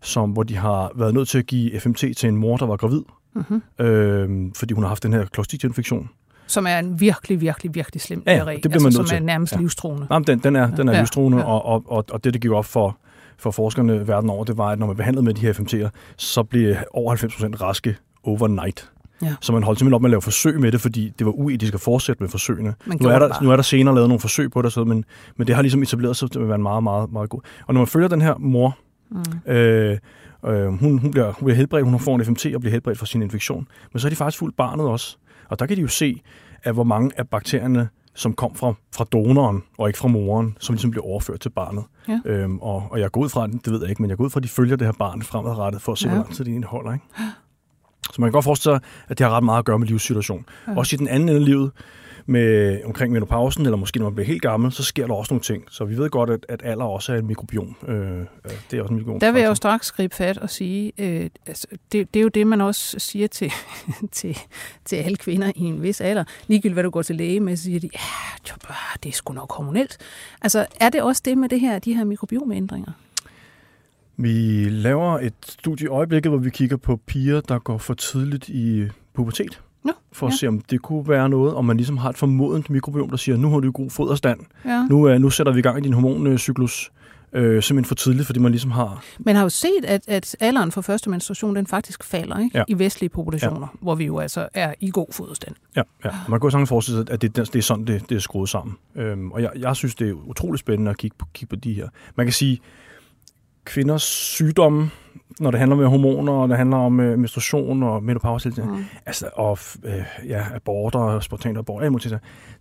[0.00, 2.76] som, hvor de har været nødt til at give FMT til en mor, der var
[2.76, 3.02] gravid,
[3.34, 3.86] mm-hmm.
[3.86, 6.10] øhm, fordi hun har haft den her klostridia-infektion.
[6.50, 9.18] Som er en virkelig, virkelig, virkelig slem Ja, diarré, det bliver man altså, som er
[9.18, 9.22] til.
[9.26, 9.58] nærmest Ja.
[9.60, 10.06] livstruende.
[10.10, 11.44] Nej, men den, den er, den er Ja, livstruende, ja.
[11.44, 12.98] og, og, og, og det, det gik op for,
[13.38, 16.42] for forskerne verden over, det var, at når man behandlede med de her FMT'er, så
[16.42, 18.90] blev over 90% raske overnight.
[19.22, 19.34] Ja.
[19.40, 21.74] Så man holdt simpelthen op med at lave forsøg med det, fordi det var uetisk
[21.74, 22.74] at fortsætte med forsøgene.
[22.86, 23.44] Nu er, der, bare.
[23.44, 25.04] nu er der senere lavet nogle forsøg på det, så, men,
[25.36, 27.40] men det har ligesom etableret sig til at være en meget, meget, meget god.
[27.66, 28.78] Og når man følger den her mor,
[29.12, 29.52] Mm.
[29.52, 29.98] øh,
[30.46, 33.06] øh, hun, hun, bliver, hun bliver helbredt, hun får en FMT og bliver helbredt for
[33.06, 33.68] sin infektion.
[33.92, 35.16] Men så har de faktisk fulgt barnet også.
[35.50, 36.22] Og der kan de jo se,
[36.62, 40.72] at hvor mange af bakterierne, som kom fra, fra donoren og ikke fra moren, som
[40.74, 41.84] ligesom bliver overført til barnet.
[42.08, 42.20] Ja.
[42.24, 44.30] Øhm, og, og jeg går ud fra, det ved jeg ikke, men jeg går ud
[44.30, 46.14] fra, at de følger det her barn fremadrettet for at se, Ja.
[46.14, 46.92] hvor lang tid det egentlig holder.
[46.92, 47.04] Ikke?
[48.12, 50.44] Så man kan godt forestille sig, at det har ret meget at gøre med livssituation.
[50.68, 50.76] Ja.
[50.76, 51.70] Også i den anden ende af livet,
[52.26, 55.42] med, omkring menopausen, eller måske når man bliver helt gammel, så sker der også nogle
[55.42, 55.64] ting.
[55.70, 57.76] Så vi ved godt, at, at alder også er et mikrobiom.
[57.88, 57.94] Øh,
[58.70, 59.20] det er også en mikrobiom.
[59.20, 62.28] Der vil jeg jo straks gribe fat og sige, øh, altså, det, det er jo
[62.28, 63.52] det, man også siger til,
[64.12, 64.38] til,
[64.84, 66.24] til alle kvinder i en vis alder.
[66.46, 68.58] Ligegyldigt hvad du går til læge med, så siger de, ja,
[69.02, 69.98] det er sgu nok hormonelt.
[70.42, 72.92] Altså, er det også det med det her, de her mikrobiomeændringer?
[74.16, 78.48] Vi laver et studie i øjeblikket, hvor vi kigger på piger, der går for tidligt
[78.48, 79.60] i pubertet.
[79.84, 80.36] Nå, For at ja.
[80.36, 83.36] se, om det kunne være noget, om man ligesom har et formodent mikrobiom, der siger,
[83.36, 84.40] nu har du god foderstand.
[84.64, 84.86] Ja.
[84.90, 86.90] Nu, øh, nu sætter vi i gang i din hormoncyklus.
[87.32, 89.04] Øh, simpelthen for tidligt, fordi man ligesom har...
[89.18, 92.58] Man har jo set, at, at alderen for første menstruation, den faktisk falder ikke?
[92.58, 92.64] Ja.
[92.68, 93.78] i vestlige populationer, ja.
[93.82, 95.54] hvor vi jo altså er i god foderstand.
[95.76, 96.10] Ja, ja.
[96.28, 98.48] Man kan jo sagtens forestille sig, at det, det er sådan, det, det er skruet
[98.48, 98.76] sammen.
[98.94, 101.72] Øhm, og jeg, jeg synes, det er utroligt spændende at kigge på, kigge på de
[101.72, 101.88] her.
[102.16, 102.60] Man kan sige,
[103.64, 104.90] kvinders sygdomme,
[105.40, 108.84] når det handler om hormoner, og det handler om øh, menstruation og menopause, mm.
[109.06, 112.20] altså, og øh, ja, aborter og spontan abort, alle mulige ting.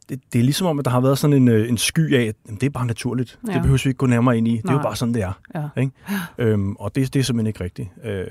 [0.09, 2.21] det, det er ligesom om, at der har været sådan en, øh, en sky af,
[2.21, 3.39] at jamen, det er bare naturligt.
[3.47, 3.53] Ja.
[3.53, 4.57] Det behøver vi ikke gå nærmere ind i.
[4.57, 4.83] Det er jo Nej.
[4.83, 5.39] bare sådan, det er.
[5.55, 5.81] Ja.
[5.81, 5.91] Ikke?
[6.37, 7.89] Øhm, og det, det er simpelthen ikke rigtigt.
[8.03, 8.25] Øh,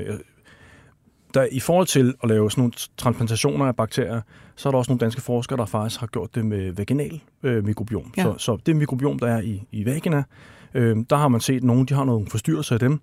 [1.34, 4.20] der, I forhold til at lave sådan nogle transplantationer af bakterier,
[4.56, 7.64] så er der også nogle danske forskere, der faktisk har gjort det med vaginal øh,
[7.64, 8.12] mikrobiom.
[8.16, 8.22] Ja.
[8.22, 10.22] Så, så det mikrobiom, der er i, i vagina,
[10.74, 13.00] øh, der har man set, nogle de har nogle forstyrrelser af dem,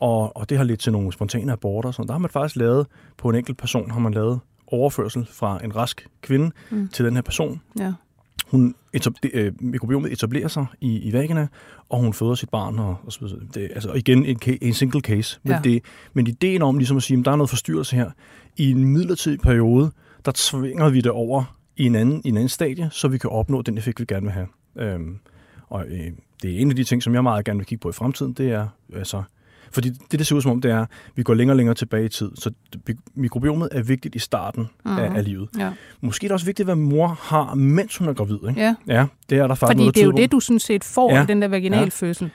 [0.00, 1.90] og, og det har ledt til nogle spontane aborter.
[1.90, 2.86] Så der har man faktisk lavet,
[3.18, 6.88] på en enkelt person, har man lavet overførsel fra en rask kvinde Mm.
[6.88, 7.60] til den her person.
[7.78, 7.92] Ja.
[8.46, 11.46] Hun etab- øh, mikrobiomet etablerer sig i, i vagina,
[11.88, 12.78] og hun føder sit barn.
[12.78, 13.40] Og, og så videre.
[13.54, 15.40] det, altså igen en, en single case.
[15.42, 15.60] Men, Ja.
[15.64, 18.10] det, men ideen om ligesom at sige, at der er noget forstyrrelse her,
[18.56, 19.90] i en midlertidig periode,
[20.24, 23.30] der tvinger vi det over i en anden, i en anden stadie, så vi kan
[23.30, 24.46] opnå den effekt, vi gerne vil have.
[24.78, 25.18] Øhm,
[25.68, 27.88] og øh, det er en af de ting, som jeg meget gerne vil kigge på
[27.88, 28.66] i fremtiden, det er
[28.96, 29.22] altså...
[29.72, 31.74] Fordi det, det ser ud som om, det er, at vi går længere og længere
[31.74, 32.30] tilbage i tid.
[32.34, 32.50] Så
[33.14, 34.98] mikrobiomet er vigtigt i starten mm-hmm.
[34.98, 35.16] af, Mhm.
[35.16, 35.48] af livet.
[35.58, 35.70] Ja.
[36.00, 38.38] Måske er det også vigtigt, hvad mor har, mens hun er gravid.
[38.48, 38.60] Ikke?
[38.60, 38.74] ja.
[38.86, 41.12] Ja, det er der faktisk Fordi noget, det er jo det, du sådan set får
[41.12, 41.22] Ja.
[41.22, 42.30] i den der vaginalfødsel.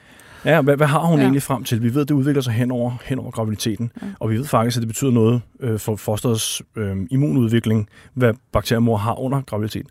[0.45, 1.17] Ja, hvad, hvad har hun Ja.
[1.17, 1.23] ja.
[1.23, 1.83] egentlig frem til?
[1.83, 4.05] Vi ved, at det udvikler sig hen over, hen over graviditeten, Ja.
[4.07, 4.12] ja.
[4.19, 8.97] og vi ved faktisk, at det betyder noget øh, for fosterets øh, immunudvikling, hvad bakteriemor
[8.97, 9.89] har under graviditeten.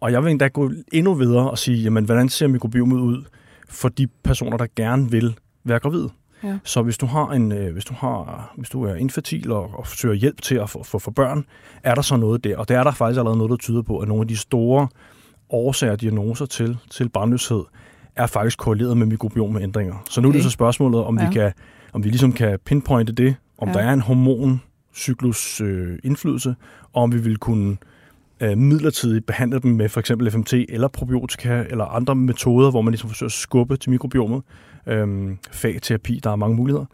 [0.00, 3.24] Og jeg vil endda gå endnu videre og sige, jamen, hvordan ser mikrobiomet ud
[3.70, 6.10] for de personer, der gerne vil være gravide?
[6.44, 6.58] Ja.
[6.64, 9.86] Så hvis du har en, øh, hvis du har, hvis du er infertil og, og
[9.86, 11.44] søger hjælp til at få, få for børn,
[11.82, 12.56] er der så noget der?
[12.56, 14.88] Og der er der faktisk allerede noget, der tyder på, at nogle af de store
[15.50, 17.64] årsager og diagnoser til, til barnløshed
[18.16, 19.94] er faktisk korreleret med mikrobiomeændringer.
[20.10, 20.34] Så nu okay.
[20.34, 21.28] er det så spørgsmålet, om, ja.
[21.28, 21.52] Vi kan,
[21.92, 23.74] om vi ligesom kan pinpointe det, om ja.
[23.74, 26.54] der er en hormoncyklus øh, indflydelse,
[26.92, 27.76] og om vi vil kunne
[28.40, 32.92] øh, midlertidigt behandler dem med for eksempel FMT eller probiotika eller andre metoder, hvor man
[32.92, 34.42] ligesom forsøger at skubbe til mikrobiomet.
[34.86, 36.84] Øhm, fagterapi, der er mange muligheder.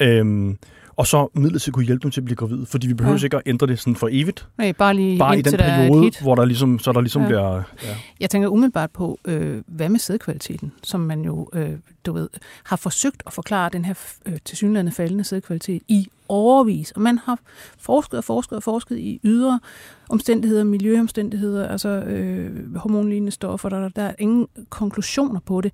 [0.00, 0.56] Øhm,
[0.96, 3.24] og så midlertidigt kunne hjælpe dem til at blive gravide, fordi vi behøver Ja.
[3.24, 4.48] ikke at ændre det sådan for evigt.
[4.58, 6.20] Nej, bare lige Bare i den der er periode, hit.
[6.20, 7.28] hvor der ligesom, så der ligesom ja.
[7.28, 7.54] bliver...
[7.56, 7.96] Ja.
[8.20, 11.70] Jeg tænker umiddelbart på, øh, hvad med sædkvaliteten, som man jo, øh,
[12.06, 12.28] du ved,
[12.64, 13.94] har forsøgt at forklare den her
[14.26, 16.90] øh, tilsyneladende faldende sædkvalitet i overvis.
[16.92, 17.38] Og man har
[17.78, 19.60] forsket og forsket og forsket i ydre
[20.08, 25.72] omstændigheder, miljøomstændigheder, altså øh, hormonlignende stoffer, der, der er ingen konklusioner på det.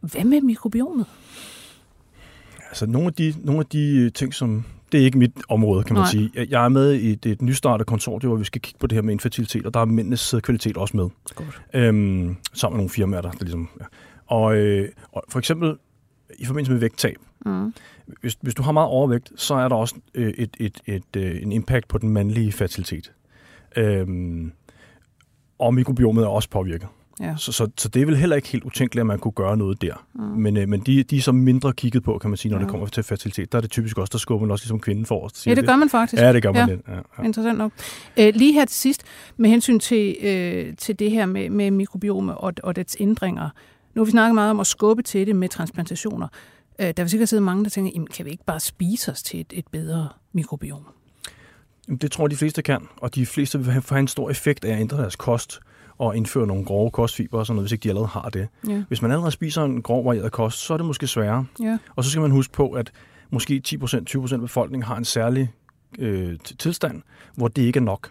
[0.00, 1.06] Hvad med mikrobiomet?
[2.70, 4.64] Altså nogle af de, nogle af de ting, som...
[4.92, 6.10] Det er ikke mit område, kan man Nej.
[6.10, 6.30] sige.
[6.50, 9.02] Jeg- er med i et, et nystartet konsortium, hvor vi skal kigge på det her
[9.02, 11.08] med infertilitet, og der er mændenes sædkvalitet også med.
[11.34, 11.62] Godt.
[11.74, 13.68] Øhm, sammen med nogle firmaer, der, der ligesom...
[13.80, 13.84] Ja.
[14.26, 15.76] Og, øh, og for eksempel
[16.38, 17.16] i forbindelse med vægttab.
[17.46, 17.74] Mm.
[18.20, 21.42] Hvis, hvis du har meget overvægt, så er der også øh, et, et, et, øh,
[21.42, 23.12] en impact på den mandlige fertilitet.
[23.76, 24.52] Øhm,
[25.58, 26.88] og mikrobiomet er også påvirket.
[27.20, 27.34] Ja.
[27.36, 29.82] Så, så, så det er vel heller ikke helt utænkeligt, at man kunne gøre noget
[29.82, 30.06] der.
[30.14, 30.20] Mm.
[30.22, 32.62] Men, øh, men de, de er så mindre kigget på, kan man sige, når Ja.
[32.64, 33.52] det kommer til fertilitet.
[33.52, 35.46] Der er det typisk også, der skubber man også ligesom kvinden forrest.
[35.46, 36.22] Ja, det gør man faktisk.
[36.22, 36.74] Ja, det gør man Ja.
[36.74, 36.86] lidt.
[36.88, 37.24] Ja, ja.
[37.24, 37.72] Interessant nok.
[38.16, 39.02] Øh, lige her til sidst,
[39.36, 43.48] med hensyn til, øh, til det her med, med mikrobiome og, og dets ændringer.
[43.94, 46.28] Nu har vi snakket meget om at skubbe til det med transplantationer.
[46.78, 49.22] Øh, der vil sikkert sidde mange, der tænker, jamen, kan vi ikke bare spise os
[49.22, 50.82] til et, et bedre mikrobiom?
[52.00, 54.74] Det tror jeg, de fleste kan, og de fleste vil have- en stor effekt af
[54.74, 55.60] at ændre deres kost.
[56.02, 58.48] At indføre nogle grove kostfiber og sådan noget, hvis ikke de allerede har det.
[58.68, 58.82] Ja.
[58.88, 61.44] Hvis man allerede spiser en grov varieret kost, så er det måske sværere.
[61.60, 61.78] Ja.
[61.96, 62.92] Og så skal man huske på, at
[63.30, 63.76] måske 10%,
[64.10, 65.52] 20% af befolkningen har en særlig
[65.98, 67.02] øh, tilstand,
[67.34, 68.10] hvor det ikke er nok.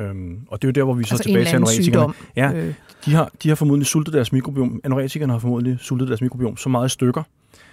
[0.00, 2.14] Øhm, og det er jo der, hvor vi så Altså tilbage til anoretikerne.
[2.36, 4.80] Ja, Øh, de har, de har formodentlig sultet deres mikrobiom.
[4.84, 7.22] Anoretikerne har formodentlig sultet deres mikrobiom så meget stykker,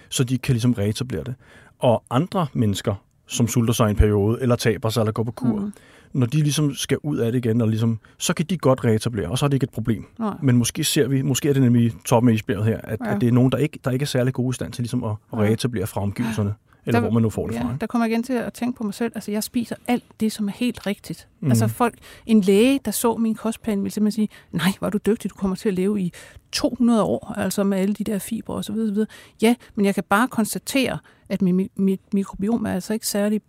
[0.10, 1.36] så de kan ligesom reetablere det.
[1.80, 2.96] Og andre mennesker,
[3.28, 5.74] som sulter sig i en periode, eller taber sig, eller går på kur, mm.
[6.14, 9.30] Når de ligesom skal ud af det igen, og ligesom, så kan de godt reetablere,
[9.30, 10.06] og så er det ikke et problem.
[10.20, 10.34] nej.
[10.42, 13.16] Men måske ser vi, måske er det nemlig toppen af isbjerget her, at, Ja.
[13.16, 15.04] at det er nogen, der ikke, der ikke er særlig gode i stand til ligesom
[15.04, 16.54] at, reetablere fra omgivelserne,
[16.86, 17.64] eller Der- hvor man nu får det fra.
[17.66, 17.82] Ja, ikke?
[17.82, 19.12] der kommer jeg igen til at tænke på mig selv.
[19.16, 21.28] Altså, jeg spiser alt det, som er helt rigtigt.
[21.40, 21.50] Mm.
[21.50, 21.96] Altså, folk,
[22.26, 25.36] en læge, der så min kostplan, ville simpelthen sige, nej, hvor er du dygtig, du
[25.36, 26.14] kommer til at leve i
[26.52, 28.72] 200 år, altså med alle de der fibre osv.
[28.74, 28.98] osv.
[29.42, 30.98] Ja, men jeg kan bare konstatere,
[31.30, 33.42] at mit, mit mikrobiom er altså ikke særlig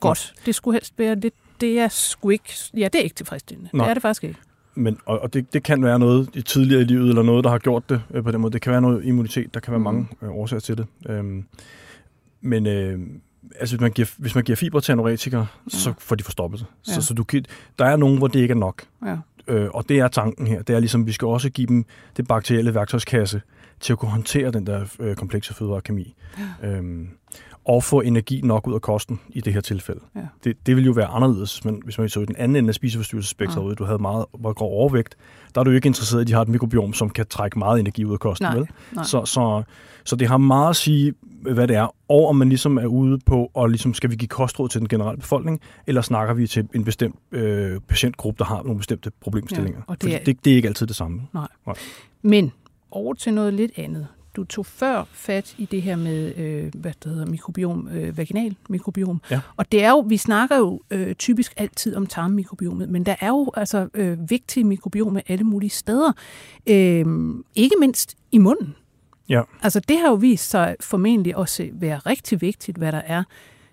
[0.00, 0.34] godt.
[0.46, 3.70] Det skulle helst være lidt, det er sgu ikke, ja, det er ikke tilfredsstillende.
[3.72, 3.84] Nej.
[3.86, 4.38] Det er det faktisk ikke.
[4.74, 7.50] Men, og, og det, det kan være noget i tidligere i livet, eller noget, der
[7.50, 8.52] har gjort det øh, på den måde.
[8.52, 9.84] Det kan være noget immunitet, der kan være Mhm.
[9.84, 10.86] mange øh, årsager til det.
[11.08, 11.44] Øhm,
[12.40, 12.98] men øh,
[13.60, 15.78] altså, hvis, man giver, hvis man giver fiber til anoretikere, ja.
[15.78, 16.66] så får de forstoppet det.
[16.88, 16.92] Ja.
[16.92, 17.44] Så, så du kan,
[17.78, 18.82] der er nogen, hvor det ikke er nok.
[19.06, 19.16] Ja.
[19.48, 20.62] Øh, og det er tanken her.
[20.62, 21.84] Det er ligesom, vi skal også give dem
[22.16, 23.42] det bakterielle værktøjskasse
[23.80, 26.14] til at kunne håndtere den der øh, komplekse fødevarekemi.
[26.62, 26.68] Ja.
[26.68, 27.08] Øhm,
[27.64, 30.00] og få energi nok ud af kosten i det her tilfælde.
[30.16, 30.20] Ja.
[30.44, 32.74] Det, det vil jo være anderledes, men hvis man så i den anden ende af
[32.74, 33.68] spiseforstyrrelsesspektret, Ja.
[33.68, 33.74] ja.
[33.74, 35.16] du havde meget, meget grov overvægt,
[35.54, 37.58] der er du jo ikke interesseret i, at de har et mikrobiom, som kan trække
[37.58, 38.44] meget energi ud af kosten.
[38.46, 38.68] Nej, vel?
[38.92, 39.04] nej.
[39.04, 39.62] Så, så,
[40.04, 43.18] så det har meget at sige, hvad det er, og om man ligesom er ude
[43.26, 46.68] på, og ligesom skal vi give kostråd til den generelle befolkning, eller snakker vi til
[46.74, 49.78] en bestemt øh, patientgruppe, der har nogle bestemte problemstillinger.
[49.78, 51.20] Ja, og det Fordi er- det, det er ikke altid det samme.
[52.22, 52.52] Men
[52.90, 54.06] over til noget lidt andet.
[54.36, 58.56] Du tog før fat i det her med, øh, hvad det hedder, mikrobiom, øh, vaginal
[58.68, 59.20] mikrobiom.
[59.30, 59.40] Ja.
[59.56, 63.28] Og det er jo, vi snakker jo øh, typisk altid om tarmmikrobiomet, men der er
[63.28, 66.12] jo altså øh, vigtige mikrobiomer alle mulige steder.
[66.66, 67.06] Øh,
[67.54, 68.74] ikke mindst i munden.
[69.28, 69.42] Ja.
[69.62, 73.24] Altså det har jo vist sig formentlig også være rigtig vigtigt, hvad der er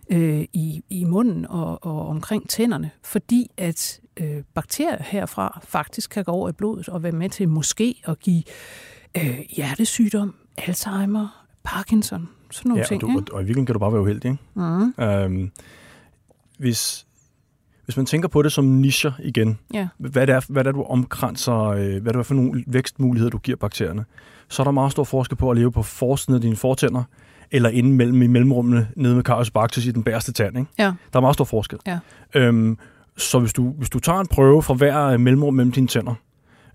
[0.09, 6.23] øh, i, i munden og, og omkring tænderne, fordi at øh, bakterier herfra faktisk kan
[6.23, 8.43] gå over i blodet og være med til måske at give
[9.17, 10.35] øh, hjertesygdom,
[10.67, 13.03] Alzheimer, Parkinson, sådan nogle Ja, ting.
[13.03, 14.31] og, du, og, og i virkeligheden kan du bare være uheldig.
[14.31, 14.43] Ikke?
[14.55, 15.03] Mm.
[15.03, 15.51] Øhm,
[16.57, 17.05] hvis,
[17.85, 19.87] hvis man tænker på det som nischer igen, Ja.
[19.97, 23.29] hvad det er, hvad det er du omkranser, øh, hvad det er for nogle vækstmuligheder,
[23.29, 24.05] du giver bakterierne,
[24.49, 27.03] så er der meget stor forskel på at leve på forsiden af dine fortænder,
[27.51, 30.57] eller inde mellem i mellemrummene nede med Carius bacteris i den bæreste tand.
[30.57, 30.71] Ikke?
[30.79, 30.83] Ja.
[31.13, 31.79] Der er meget stor forskel.
[31.87, 31.99] Ja.
[32.35, 32.77] Øhm,
[33.17, 36.13] så hvis du, hvis du tager en prøve fra hver øh, mellemrum mellem dine tænder,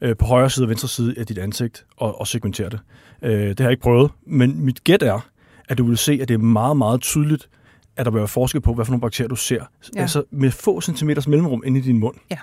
[0.01, 2.81] øh, på højre side og venstre side af dit ansigt, og, og segmenterer det.
[3.23, 5.29] Øh, det har jeg ikke prøvet, men mit gæt er,
[5.69, 7.49] at du vil se, at det er meget, meget tydeligt,
[7.97, 9.65] at der vil være forskel på, hvad for nogle bakterier du ser.
[9.97, 10.01] Ja.
[10.01, 12.15] Altså med få centimeters mellemrum inde i din mund.
[12.31, 12.39] Ja.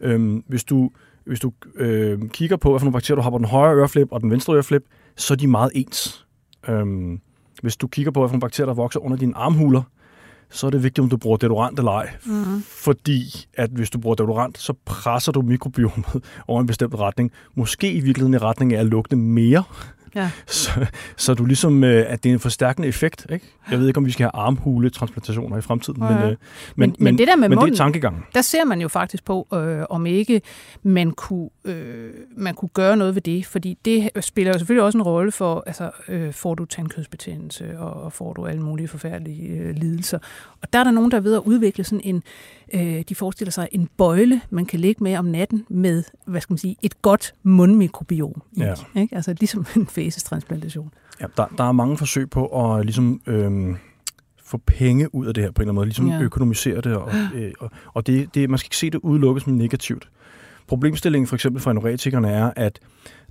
[0.00, 0.90] Øhm, hvis du,
[1.24, 4.08] hvis du øh, kigger på, hvad for nogle bakterier du har på den højre øreflip
[4.10, 4.82] og den venstre øreflip,
[5.16, 6.26] så er de meget ens.
[6.68, 7.20] Øhm,
[7.62, 9.82] hvis du kigger på, hvad for nogle bakterier, der vokser under dine armhuler,
[10.50, 12.10] så er det vigtigt, om du bruger deodorant eller ej.
[12.26, 12.62] Mm.
[12.68, 17.32] Fordi at hvis du bruger deodorant, så presser du mikrobiomet over en bestemt retning.
[17.54, 19.62] Måske i virkeligheden i retning af at lugte mere.
[20.14, 20.30] Ja.
[20.46, 20.86] Så,
[21.16, 23.26] så du ligesom, øh, at det er en forstærkende effekt.
[23.32, 23.46] Ikke?
[23.70, 26.02] Jeg ved ikke, om vi skal have armhuletransplantationer i fremtiden.
[26.02, 26.36] Ja, Men, øh,
[26.76, 28.22] Men- men det der med men det munden- er tankegangen.
[28.34, 30.42] Der ser man jo faktisk på, øh, om ikke
[30.82, 34.98] man kunne, øh, man kunne gøre noget ved det, fordi det spiller jo selvfølgelig også
[34.98, 39.48] en rolle for, altså øh, får du tandkødsbetændelse, og, og får du alle mulige forfærdelige
[39.48, 40.18] øh, lidelser.
[40.62, 42.22] Og der er der nogen, der er ved at udvikle sådan en,
[42.74, 46.52] øh, de forestiller sig en bøjle, man kan ligge med om natten med, hvad skal
[46.52, 48.60] man sige, et godt mundmikrobiom i.
[48.60, 48.74] Ja.
[48.96, 49.16] Ikke?
[49.16, 50.92] Altså ligesom en fæsestransplantation.
[51.20, 53.76] Ja, der, der er mange forsøg på at ligesom, øhm,
[54.44, 56.20] få penge ud af det her på en eller anden måde, ligesom Ja.
[56.20, 59.52] økonomisere det, og, øh, og, og det, det, man skal ikke se det udelukkes som
[59.52, 60.08] negativt.
[60.68, 62.78] Problemstillingen for eksempel for anoretikerne er, at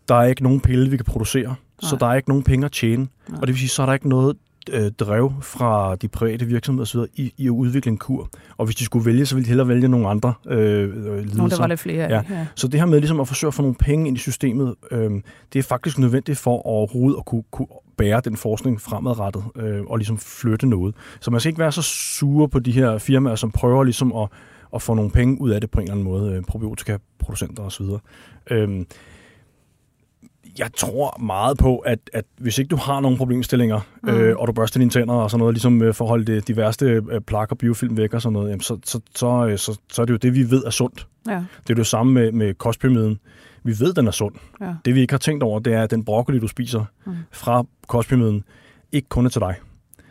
[0.10, 1.56] der er ikke nogen pille, vi kan producere, Nej.
[1.82, 3.40] så der er ikke nogen penge at tjene, Nej.
[3.42, 4.38] og det vil sige, så er der ikke noget
[4.70, 7.00] øh, drev fra de private virksomheder osv.
[7.16, 8.30] I, i at udvikle en kur.
[8.58, 11.38] Og hvis de skulle vælge, så ville de hellere vælge nogle andre øh, øh, lidelser.
[11.38, 12.10] Nogle, der var lidt flere af.
[12.10, 12.48] Ja.
[12.56, 15.12] Så det her med ligesom at forsøge at få nogle penge ind i systemet, øh,
[15.54, 17.68] det er faktisk nødvendigt for overhovedet at kunne, kunne
[17.98, 20.96] bære den forskning fremadrettet øh, og ligesom flytte noget.
[21.20, 24.28] Så man skal ikke være så sure på de her firmaer, som prøver ligesom at,
[24.76, 27.86] at få nogle penge ud af det på en eller anden måde, øh, probiotika-producenter osv.
[28.52, 28.86] Øh,
[30.60, 34.10] jeg tror meget på, at, at hvis ikke du har nogen problemstillinger, mm.
[34.10, 36.48] øh, og du børster dine tænder og sådan noget, ligesom øh, for at holde det,
[36.48, 39.58] de værste øh, plak og biofilm væk og sådan noget, jamen, så, så, så, øh,
[39.58, 41.08] så, så er det jo det, vi ved er sundt.
[41.28, 41.44] Ja.
[41.64, 43.20] Det er det samme med, med kostpyramiden.
[43.64, 44.36] Vi ved, den er sund.
[44.62, 44.74] Ja.
[44.86, 47.14] Det vi ikke har tænkt over, det er, at den broccoli, du spiser Mm.
[47.32, 48.44] fra kostpyramiden,
[48.92, 49.56] ikke kun er til dig.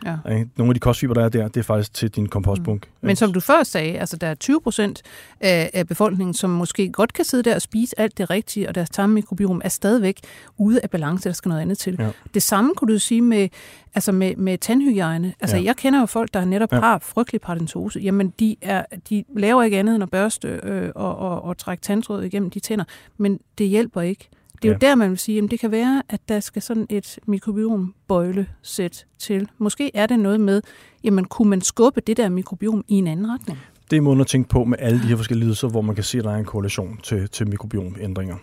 [0.05, 0.15] Ja.
[0.57, 2.85] Nogle af de kostfiber, der er der, det er faktisk til din kompostbunk.
[3.01, 3.07] Mm.
[3.07, 5.01] Men som du før sagde, altså der er 20 procent
[5.41, 8.89] af, befolkningen, som måske godt kan sidde der og spise alt det rigtige, og deres
[8.89, 10.19] tarmmikrobiom er stadigvæk
[10.57, 11.95] ude af balance, der skal noget andet til.
[11.99, 12.09] Ja.
[12.33, 13.49] Det samme kunne du sige med,
[13.95, 15.33] altså med, med tandhygiejne.
[15.39, 15.63] Altså Ja.
[15.63, 16.79] jeg kender jo folk, der netop Ja.
[16.79, 17.99] har frygtelig paradentose.
[17.99, 21.81] Jamen de, er, de laver ikke andet end at børste øh, og, og, og trække
[21.81, 22.85] tandtråd igennem de tænder,
[23.17, 24.29] men det hjælper ikke.
[24.65, 24.87] Det er jo Ja.
[24.89, 29.47] der, man vil sige, at det kan være, at der skal sådan et mikrobiombøjle-sæt til.
[29.57, 30.61] Måske er det noget med,
[31.03, 33.59] jamen kunne man skubbe det der mikrobiom i en anden retning?
[33.91, 36.03] Det er måden at tænke på med alle de her forskellige lidelser, hvor man kan
[36.03, 38.35] se, at der er en korrelation til, til mikrobiomändringer.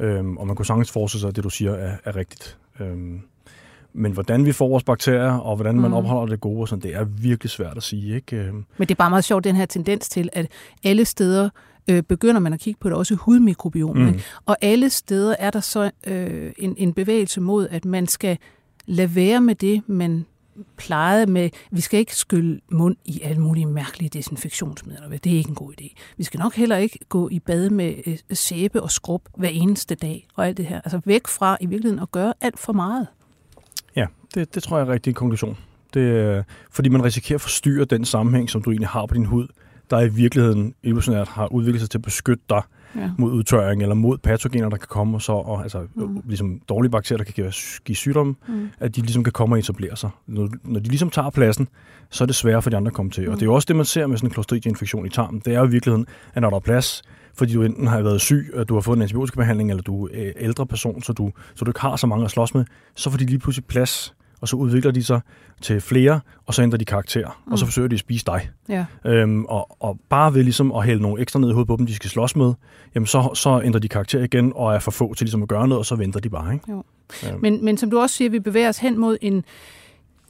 [0.00, 2.58] Øhm, og man kunne sagtens forestille sig, at det, du siger, er, er rigtigt.
[2.80, 3.20] Øhm,
[3.92, 5.96] men hvordan vi får vores bakterier, og hvordan man Mm.
[5.96, 8.14] opholder det gode, og sådan, det er virkelig svært at sige.
[8.14, 8.36] Ikke?
[8.36, 10.46] Øhm, Men det er bare meget sjovt, den her tendens til, at
[10.84, 11.48] alle steder
[11.90, 13.96] øh, begynder man at kigge på det, også hudmikrobiom.
[13.96, 14.20] Mm.
[14.46, 18.38] Og alle steder er der så øh, en, en bevægelse mod, at man skal
[18.86, 20.26] lade være med det, man
[20.76, 25.08] plejede med, vi skal ikke skylle mund i alle mulige mærkelige desinfektionsmidler.
[25.08, 25.94] Det er ikke en god idé.
[26.16, 29.94] Vi skal nok heller ikke gå i bad med øh, sæbe og skrub hver eneste
[29.94, 30.80] dag og alt det her.
[30.80, 33.06] Altså væk fra i virkeligheden at gøre alt for meget.
[33.96, 35.56] Ja, det, det tror jeg er en rigtig konklusion.
[35.94, 39.24] Det, er, fordi man risikerer at forstyrre den sammenhæng, som du egentlig har på din
[39.24, 39.48] hud,
[39.90, 42.62] der i virkeligheden evolutionært har udviklet sig til at beskytte dig
[42.96, 43.10] Ja.
[43.18, 46.22] mod udtørring eller mod patogener, der kan komme, og så, og, altså Mm.
[46.26, 47.52] ligesom dårlige bakterier, der kan give,
[47.84, 48.68] give sygdomme, Mm.
[48.80, 50.10] at de ligesom kan komme og etablere sig.
[50.26, 51.68] Når, når de ligesom tager pladsen,
[52.10, 53.24] så er det sværere for de andre at komme til.
[53.24, 53.30] Mm.
[53.30, 55.42] Og det er jo også det, man ser med sådan en Clostridia-infektion i tarmen.
[55.44, 57.02] Det er jo i virkeligheden, at når der er plads,
[57.34, 60.32] fordi du enten har været syg, og du har fået en antibiotikabehandling, eller du er
[60.36, 62.64] ældre person, så du, så du ikke har så mange at slås med,
[62.94, 65.20] så får de lige pludselig plads, og så udvikler de sig
[65.62, 67.52] til flere, og så ændrer de karakter, mm.
[67.52, 67.66] og så Mm.
[67.66, 68.50] forsøger de at spise dig.
[68.68, 68.84] Ja.
[69.06, 71.86] Øhm, og, og bare ved ligesom at hælde nogle ekstra ned i hovedet på dem,
[71.86, 72.52] de skal slås med,
[72.94, 75.68] jamen så, så ændrer de karakter igen, og er for få til ligesom at gøre
[75.68, 76.52] noget, og så venter de bare.
[76.54, 76.70] Ikke?
[76.72, 76.84] Jo.
[77.30, 79.44] Øhm, Men, men som du også siger, vi bevæger os hen mod en,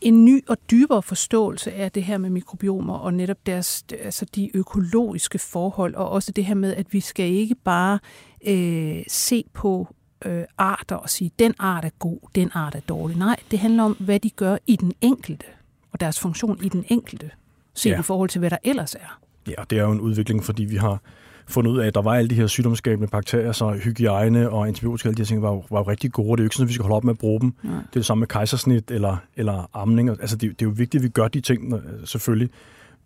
[0.03, 4.51] en ny og dybere forståelse af det her med mikrobiomer og netop deres, altså de
[4.57, 7.99] økologiske forhold, og også det her med, at vi skal ikke bare
[8.47, 9.95] øh, se på
[10.25, 13.17] øh, arter og sige, den art er god, den art er dårlig.
[13.19, 15.47] Nej, det handler om, hvad de gør i den enkelte,
[15.93, 17.31] og deres funktion i den enkelte,
[17.75, 17.99] set Ja.
[18.01, 19.19] i forhold til, hvad der ellers er.
[19.49, 21.01] Ja, det er jo en udvikling, fordi vi har
[21.47, 25.09] fundet ud af, at der var alle de her sygdomsskabende bakterier, så hygiejne og antibiotika,
[25.09, 26.29] alle de her ting, var jo, var jo rigtig gode.
[26.29, 27.55] Det er jo ikke sådan, at vi skal holde op med at bruge dem.
[27.63, 27.73] Nej.
[27.75, 30.11] Det er det samme med kejsersnit eller, eller amning.
[30.11, 32.51] Altså, det, det er jo vigtigt, at vi gør de ting, når- selvfølgelig.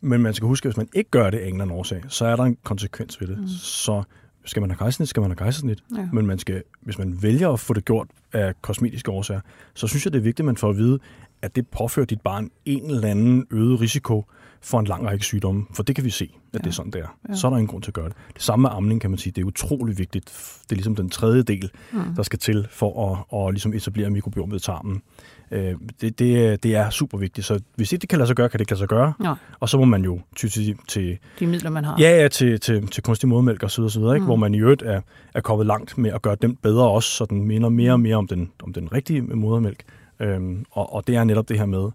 [0.01, 2.03] Men man skal huske, at hvis man ikke gør det af en eller anden årsag,
[2.09, 3.39] så er der en konsekvens ved det.
[3.39, 3.49] Mm.
[3.49, 4.03] Så
[4.45, 5.79] skal man have kejsersnit, skal man have kejsersnit.
[5.97, 6.09] Ja.
[6.13, 9.41] Men man skal, hvis man vælger at få det gjort af kosmetiske årsager,
[9.75, 10.99] så synes jeg, det er vigtigt, at man får at vide,
[11.43, 14.25] at det påfører dit barn en eller anden øget risiko
[14.61, 15.67] for en lang række sygdomme.
[15.75, 16.59] For det kan vi se, at ja.
[16.59, 17.19] det er sådan, det er.
[17.29, 17.35] Ja.
[17.35, 18.17] Så er der ingen grund til at gøre det.
[18.35, 19.33] Det samme med amning, kan man sige.
[19.33, 20.25] Det er utrolig vigtigt.
[20.63, 22.01] Det er ligesom den tredje del, Mm.
[22.17, 25.03] der skal til for at, at ligesom etablere mikrobiomet i tarmen.
[25.51, 27.47] Øh, Det, det, det er super vigtigt.
[27.47, 29.13] Så hvis ikke det kan lade sig gøre, kan det ikke lade sig gøre.
[29.25, 31.97] Ja, Og så må man jo ty til, til de midler, man har.
[31.99, 34.23] Ja, ja, til, til, til kunstig modermælk og så videre, så videre ikke?
[34.23, 34.27] Mm.
[34.27, 35.01] hvor man i øvrigt er,
[35.35, 38.17] er kommet langt med at gøre den bedre også, så den minder mere og mere
[38.17, 39.83] om den, om den rigtige modermælk.
[40.21, 41.91] Øhm, og, og det er netop det her med,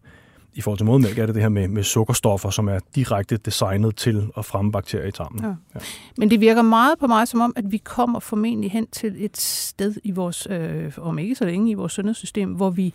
[0.53, 3.95] i forhold til modermælk, er det det her med, med sukkerstoffer, som er direkte designet
[3.95, 5.45] til at fremme bakterier i tarmen.
[5.45, 5.79] Ja.
[6.17, 9.37] Men det virker meget på mig som om, at vi kommer formentlig hen til et
[9.37, 12.93] sted i vores, øh, om ikke så længe i vores sundhedssystem, hvor vi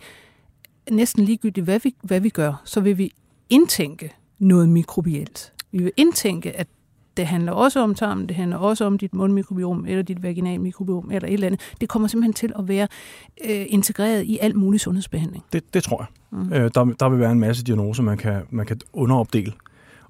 [0.91, 3.11] næsten ligegyldigt, hvad vi, hvad vi gør, så vil vi
[3.49, 5.53] indtænke noget mikrobielt.
[5.71, 6.67] Vi vil indtænke, at
[7.17, 11.27] det handler også om tarmen, det handler også om dit mundmikrobiom, eller dit vaginalmikrobiom, eller
[11.27, 11.61] et eller andet.
[11.81, 12.87] Det kommer simpelthen til at være
[13.45, 15.43] øh, integreret i al mulig sundhedsbehandling.
[15.53, 16.39] Det, det tror jeg.
[16.39, 16.53] Mm.
[16.53, 19.53] Øh, der, der vil være en masse diagnoser, man kan, man kan underopdele,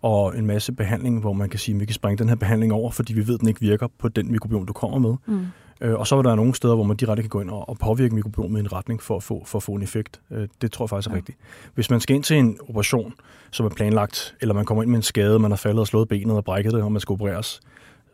[0.02, 2.74] og en masse behandling, hvor man kan sige, at vi kan springe den her behandling
[2.74, 5.16] over, fordi vi ved, at den ikke virker på den mikrobiom, du kommer med.
[5.26, 5.46] Mm.
[5.82, 7.78] Øh, og så vil der nogle steder, hvor man direkte kan gå ind og, og
[7.78, 10.22] påvirke mikrobiomet i en retning for at få, for at få en effekt.
[10.32, 11.18] Øh, det tror jeg faktisk er Ja.
[11.18, 11.38] rigtigt.
[11.76, 13.14] Hvis man skal ind til en operation,
[13.52, 16.08] som er planlagt, eller man kommer ind med en skade, man har faldet og slået
[16.08, 17.60] benet og brækket det, og man skal opereres,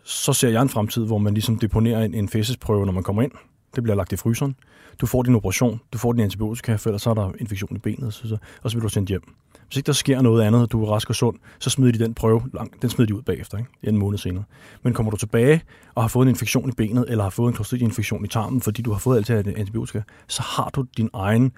[0.03, 3.21] så ser jeg en fremtid, hvor man ligesom deponerer en, en fæsesprøve, når man kommer
[3.21, 3.31] ind.
[3.75, 4.55] Det bliver lagt i fryseren.
[5.01, 7.79] Du får din operation, du får din antibiotika, for ellers så er der infektion i
[7.79, 9.21] benet, så, så, og så bliver du sendt hjem.
[9.67, 11.99] Hvis ikke der sker noget andet, og du er rask og sund, så smider de
[11.99, 13.69] den prøve, lang, den smider de ud bagefter, ikke?
[13.83, 14.43] en måned senere.
[14.83, 15.61] Men kommer du tilbage
[15.95, 18.81] og har fået en infektion i benet, eller har fået en klostridieinfektion i tarmen, fordi
[18.81, 21.51] du har fået alt det antibiotika, så har du din egen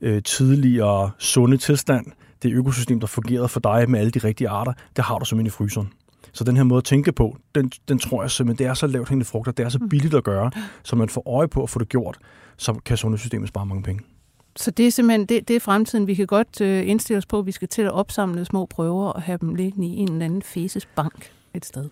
[0.00, 2.06] øh, tidligere sunde tilstand,
[2.42, 5.46] det økosystem, der fungerede for dig med alle de rigtige arter, det har du simpelthen
[5.46, 5.92] i fryseren.
[6.34, 8.86] Så den her måde at tænke på, den, den tror jeg simpelthen, det er så
[8.86, 10.50] lavt hængende frugter, det er så billigt at gøre,
[10.82, 12.18] så man får øje på at få det gjort,
[12.56, 14.04] så kan sundhedssystemet spare mange penge.
[14.56, 16.06] Så det er simpelthen det, det er fremtiden.
[16.06, 19.08] Vi kan godt øh, indstille os på, at vi skal til at opsamle små prøver
[19.08, 21.88] og have dem liggende i en eller anden fæsesbank et sted.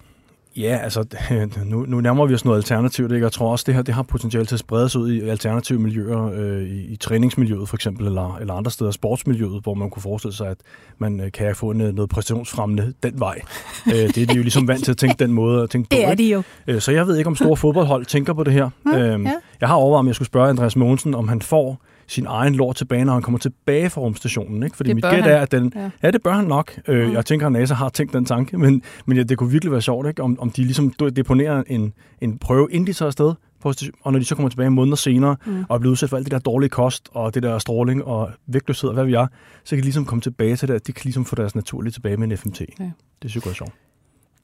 [0.56, 1.04] Ja, altså
[1.64, 3.24] nu, nu nærmer vi os noget alternativt, ikke?
[3.24, 5.78] Jeg tror også, det her det har potentiale til at sprede sig ud i alternative
[5.78, 10.02] miljøer, øh, i, i træningsmiljøet for eksempel, eller, eller andre steder, sportsmiljøet, hvor man kunne
[10.02, 10.56] forestille sig, at
[10.98, 13.40] man øh, kan få noget, noget præstationsfremmende den vej.
[13.86, 15.96] øh, det er de jo ligesom vant til at tænke den måde at tænke på.
[15.96, 16.42] Det er de jo.
[16.66, 18.70] Øh, så jeg ved ikke, om store fodboldhold tænker på det her.
[18.94, 19.32] Øhm, ja.
[19.60, 21.80] Jeg har overvejet, om jeg skulle spørge Andreas Mogensen, om han får
[22.12, 24.62] sin egen lort tilbage, når han kommer tilbage fra rumstationen.
[24.62, 24.76] Ikke?
[24.76, 25.30] Fordi Det mit gæt han.
[25.30, 25.72] er, at den...
[25.76, 25.90] Ja.
[26.02, 26.80] Ja, det bør han nok.
[26.88, 27.12] Øh, Mm.
[27.12, 29.82] Jeg tænker, at NASA har tænkt den tanke, men, men ja, det kunne virkelig være
[29.82, 30.22] sjovt, ikke?
[30.22, 34.18] Om, om de ligesom deponerer en, en prøve, inden de tager afsted, på og når
[34.18, 35.64] de så kommer tilbage måneder senere, mm.
[35.68, 38.30] og er blevet udsat for alt det der dårlige kost, og det der stråling, og
[38.46, 39.26] vægtløshed, og hvad vi er,
[39.64, 41.92] så kan de ligesom komme tilbage til det, at de kan ligesom få deres naturlige
[41.92, 42.60] tilbage med en FMT.
[42.60, 42.90] Ja.
[43.22, 43.72] Det synes jeg er sjovt.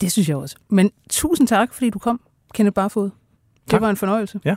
[0.01, 0.57] Det synes jeg også.
[0.69, 2.21] Men tusind tak, fordi du kom,
[2.55, 3.05] Kenneth Barfod.
[3.05, 3.12] Det
[3.71, 3.81] Tak.
[3.81, 4.41] var en fornøjelse.
[4.45, 4.55] Ja.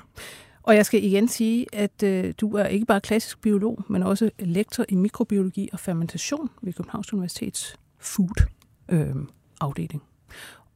[0.63, 4.29] Og jeg skal igen sige, at øh, du er ikke bare klassisk biolog, men også
[4.39, 8.47] lektor i mikrobiologi og fermentation ved Københavns Universitets food
[8.89, 9.15] øh,
[9.61, 10.03] afdeling.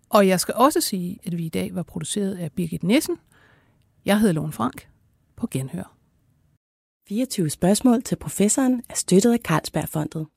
[0.09, 3.17] Og jeg skal også sige, at vi i dag var produceret af Birgit Nissen.
[4.05, 4.87] Jeg hedder Lone Frank.
[5.35, 5.95] På genhør.
[7.07, 10.27] 24 spørgsmål til professoren er støttet af Carlsbergfondet.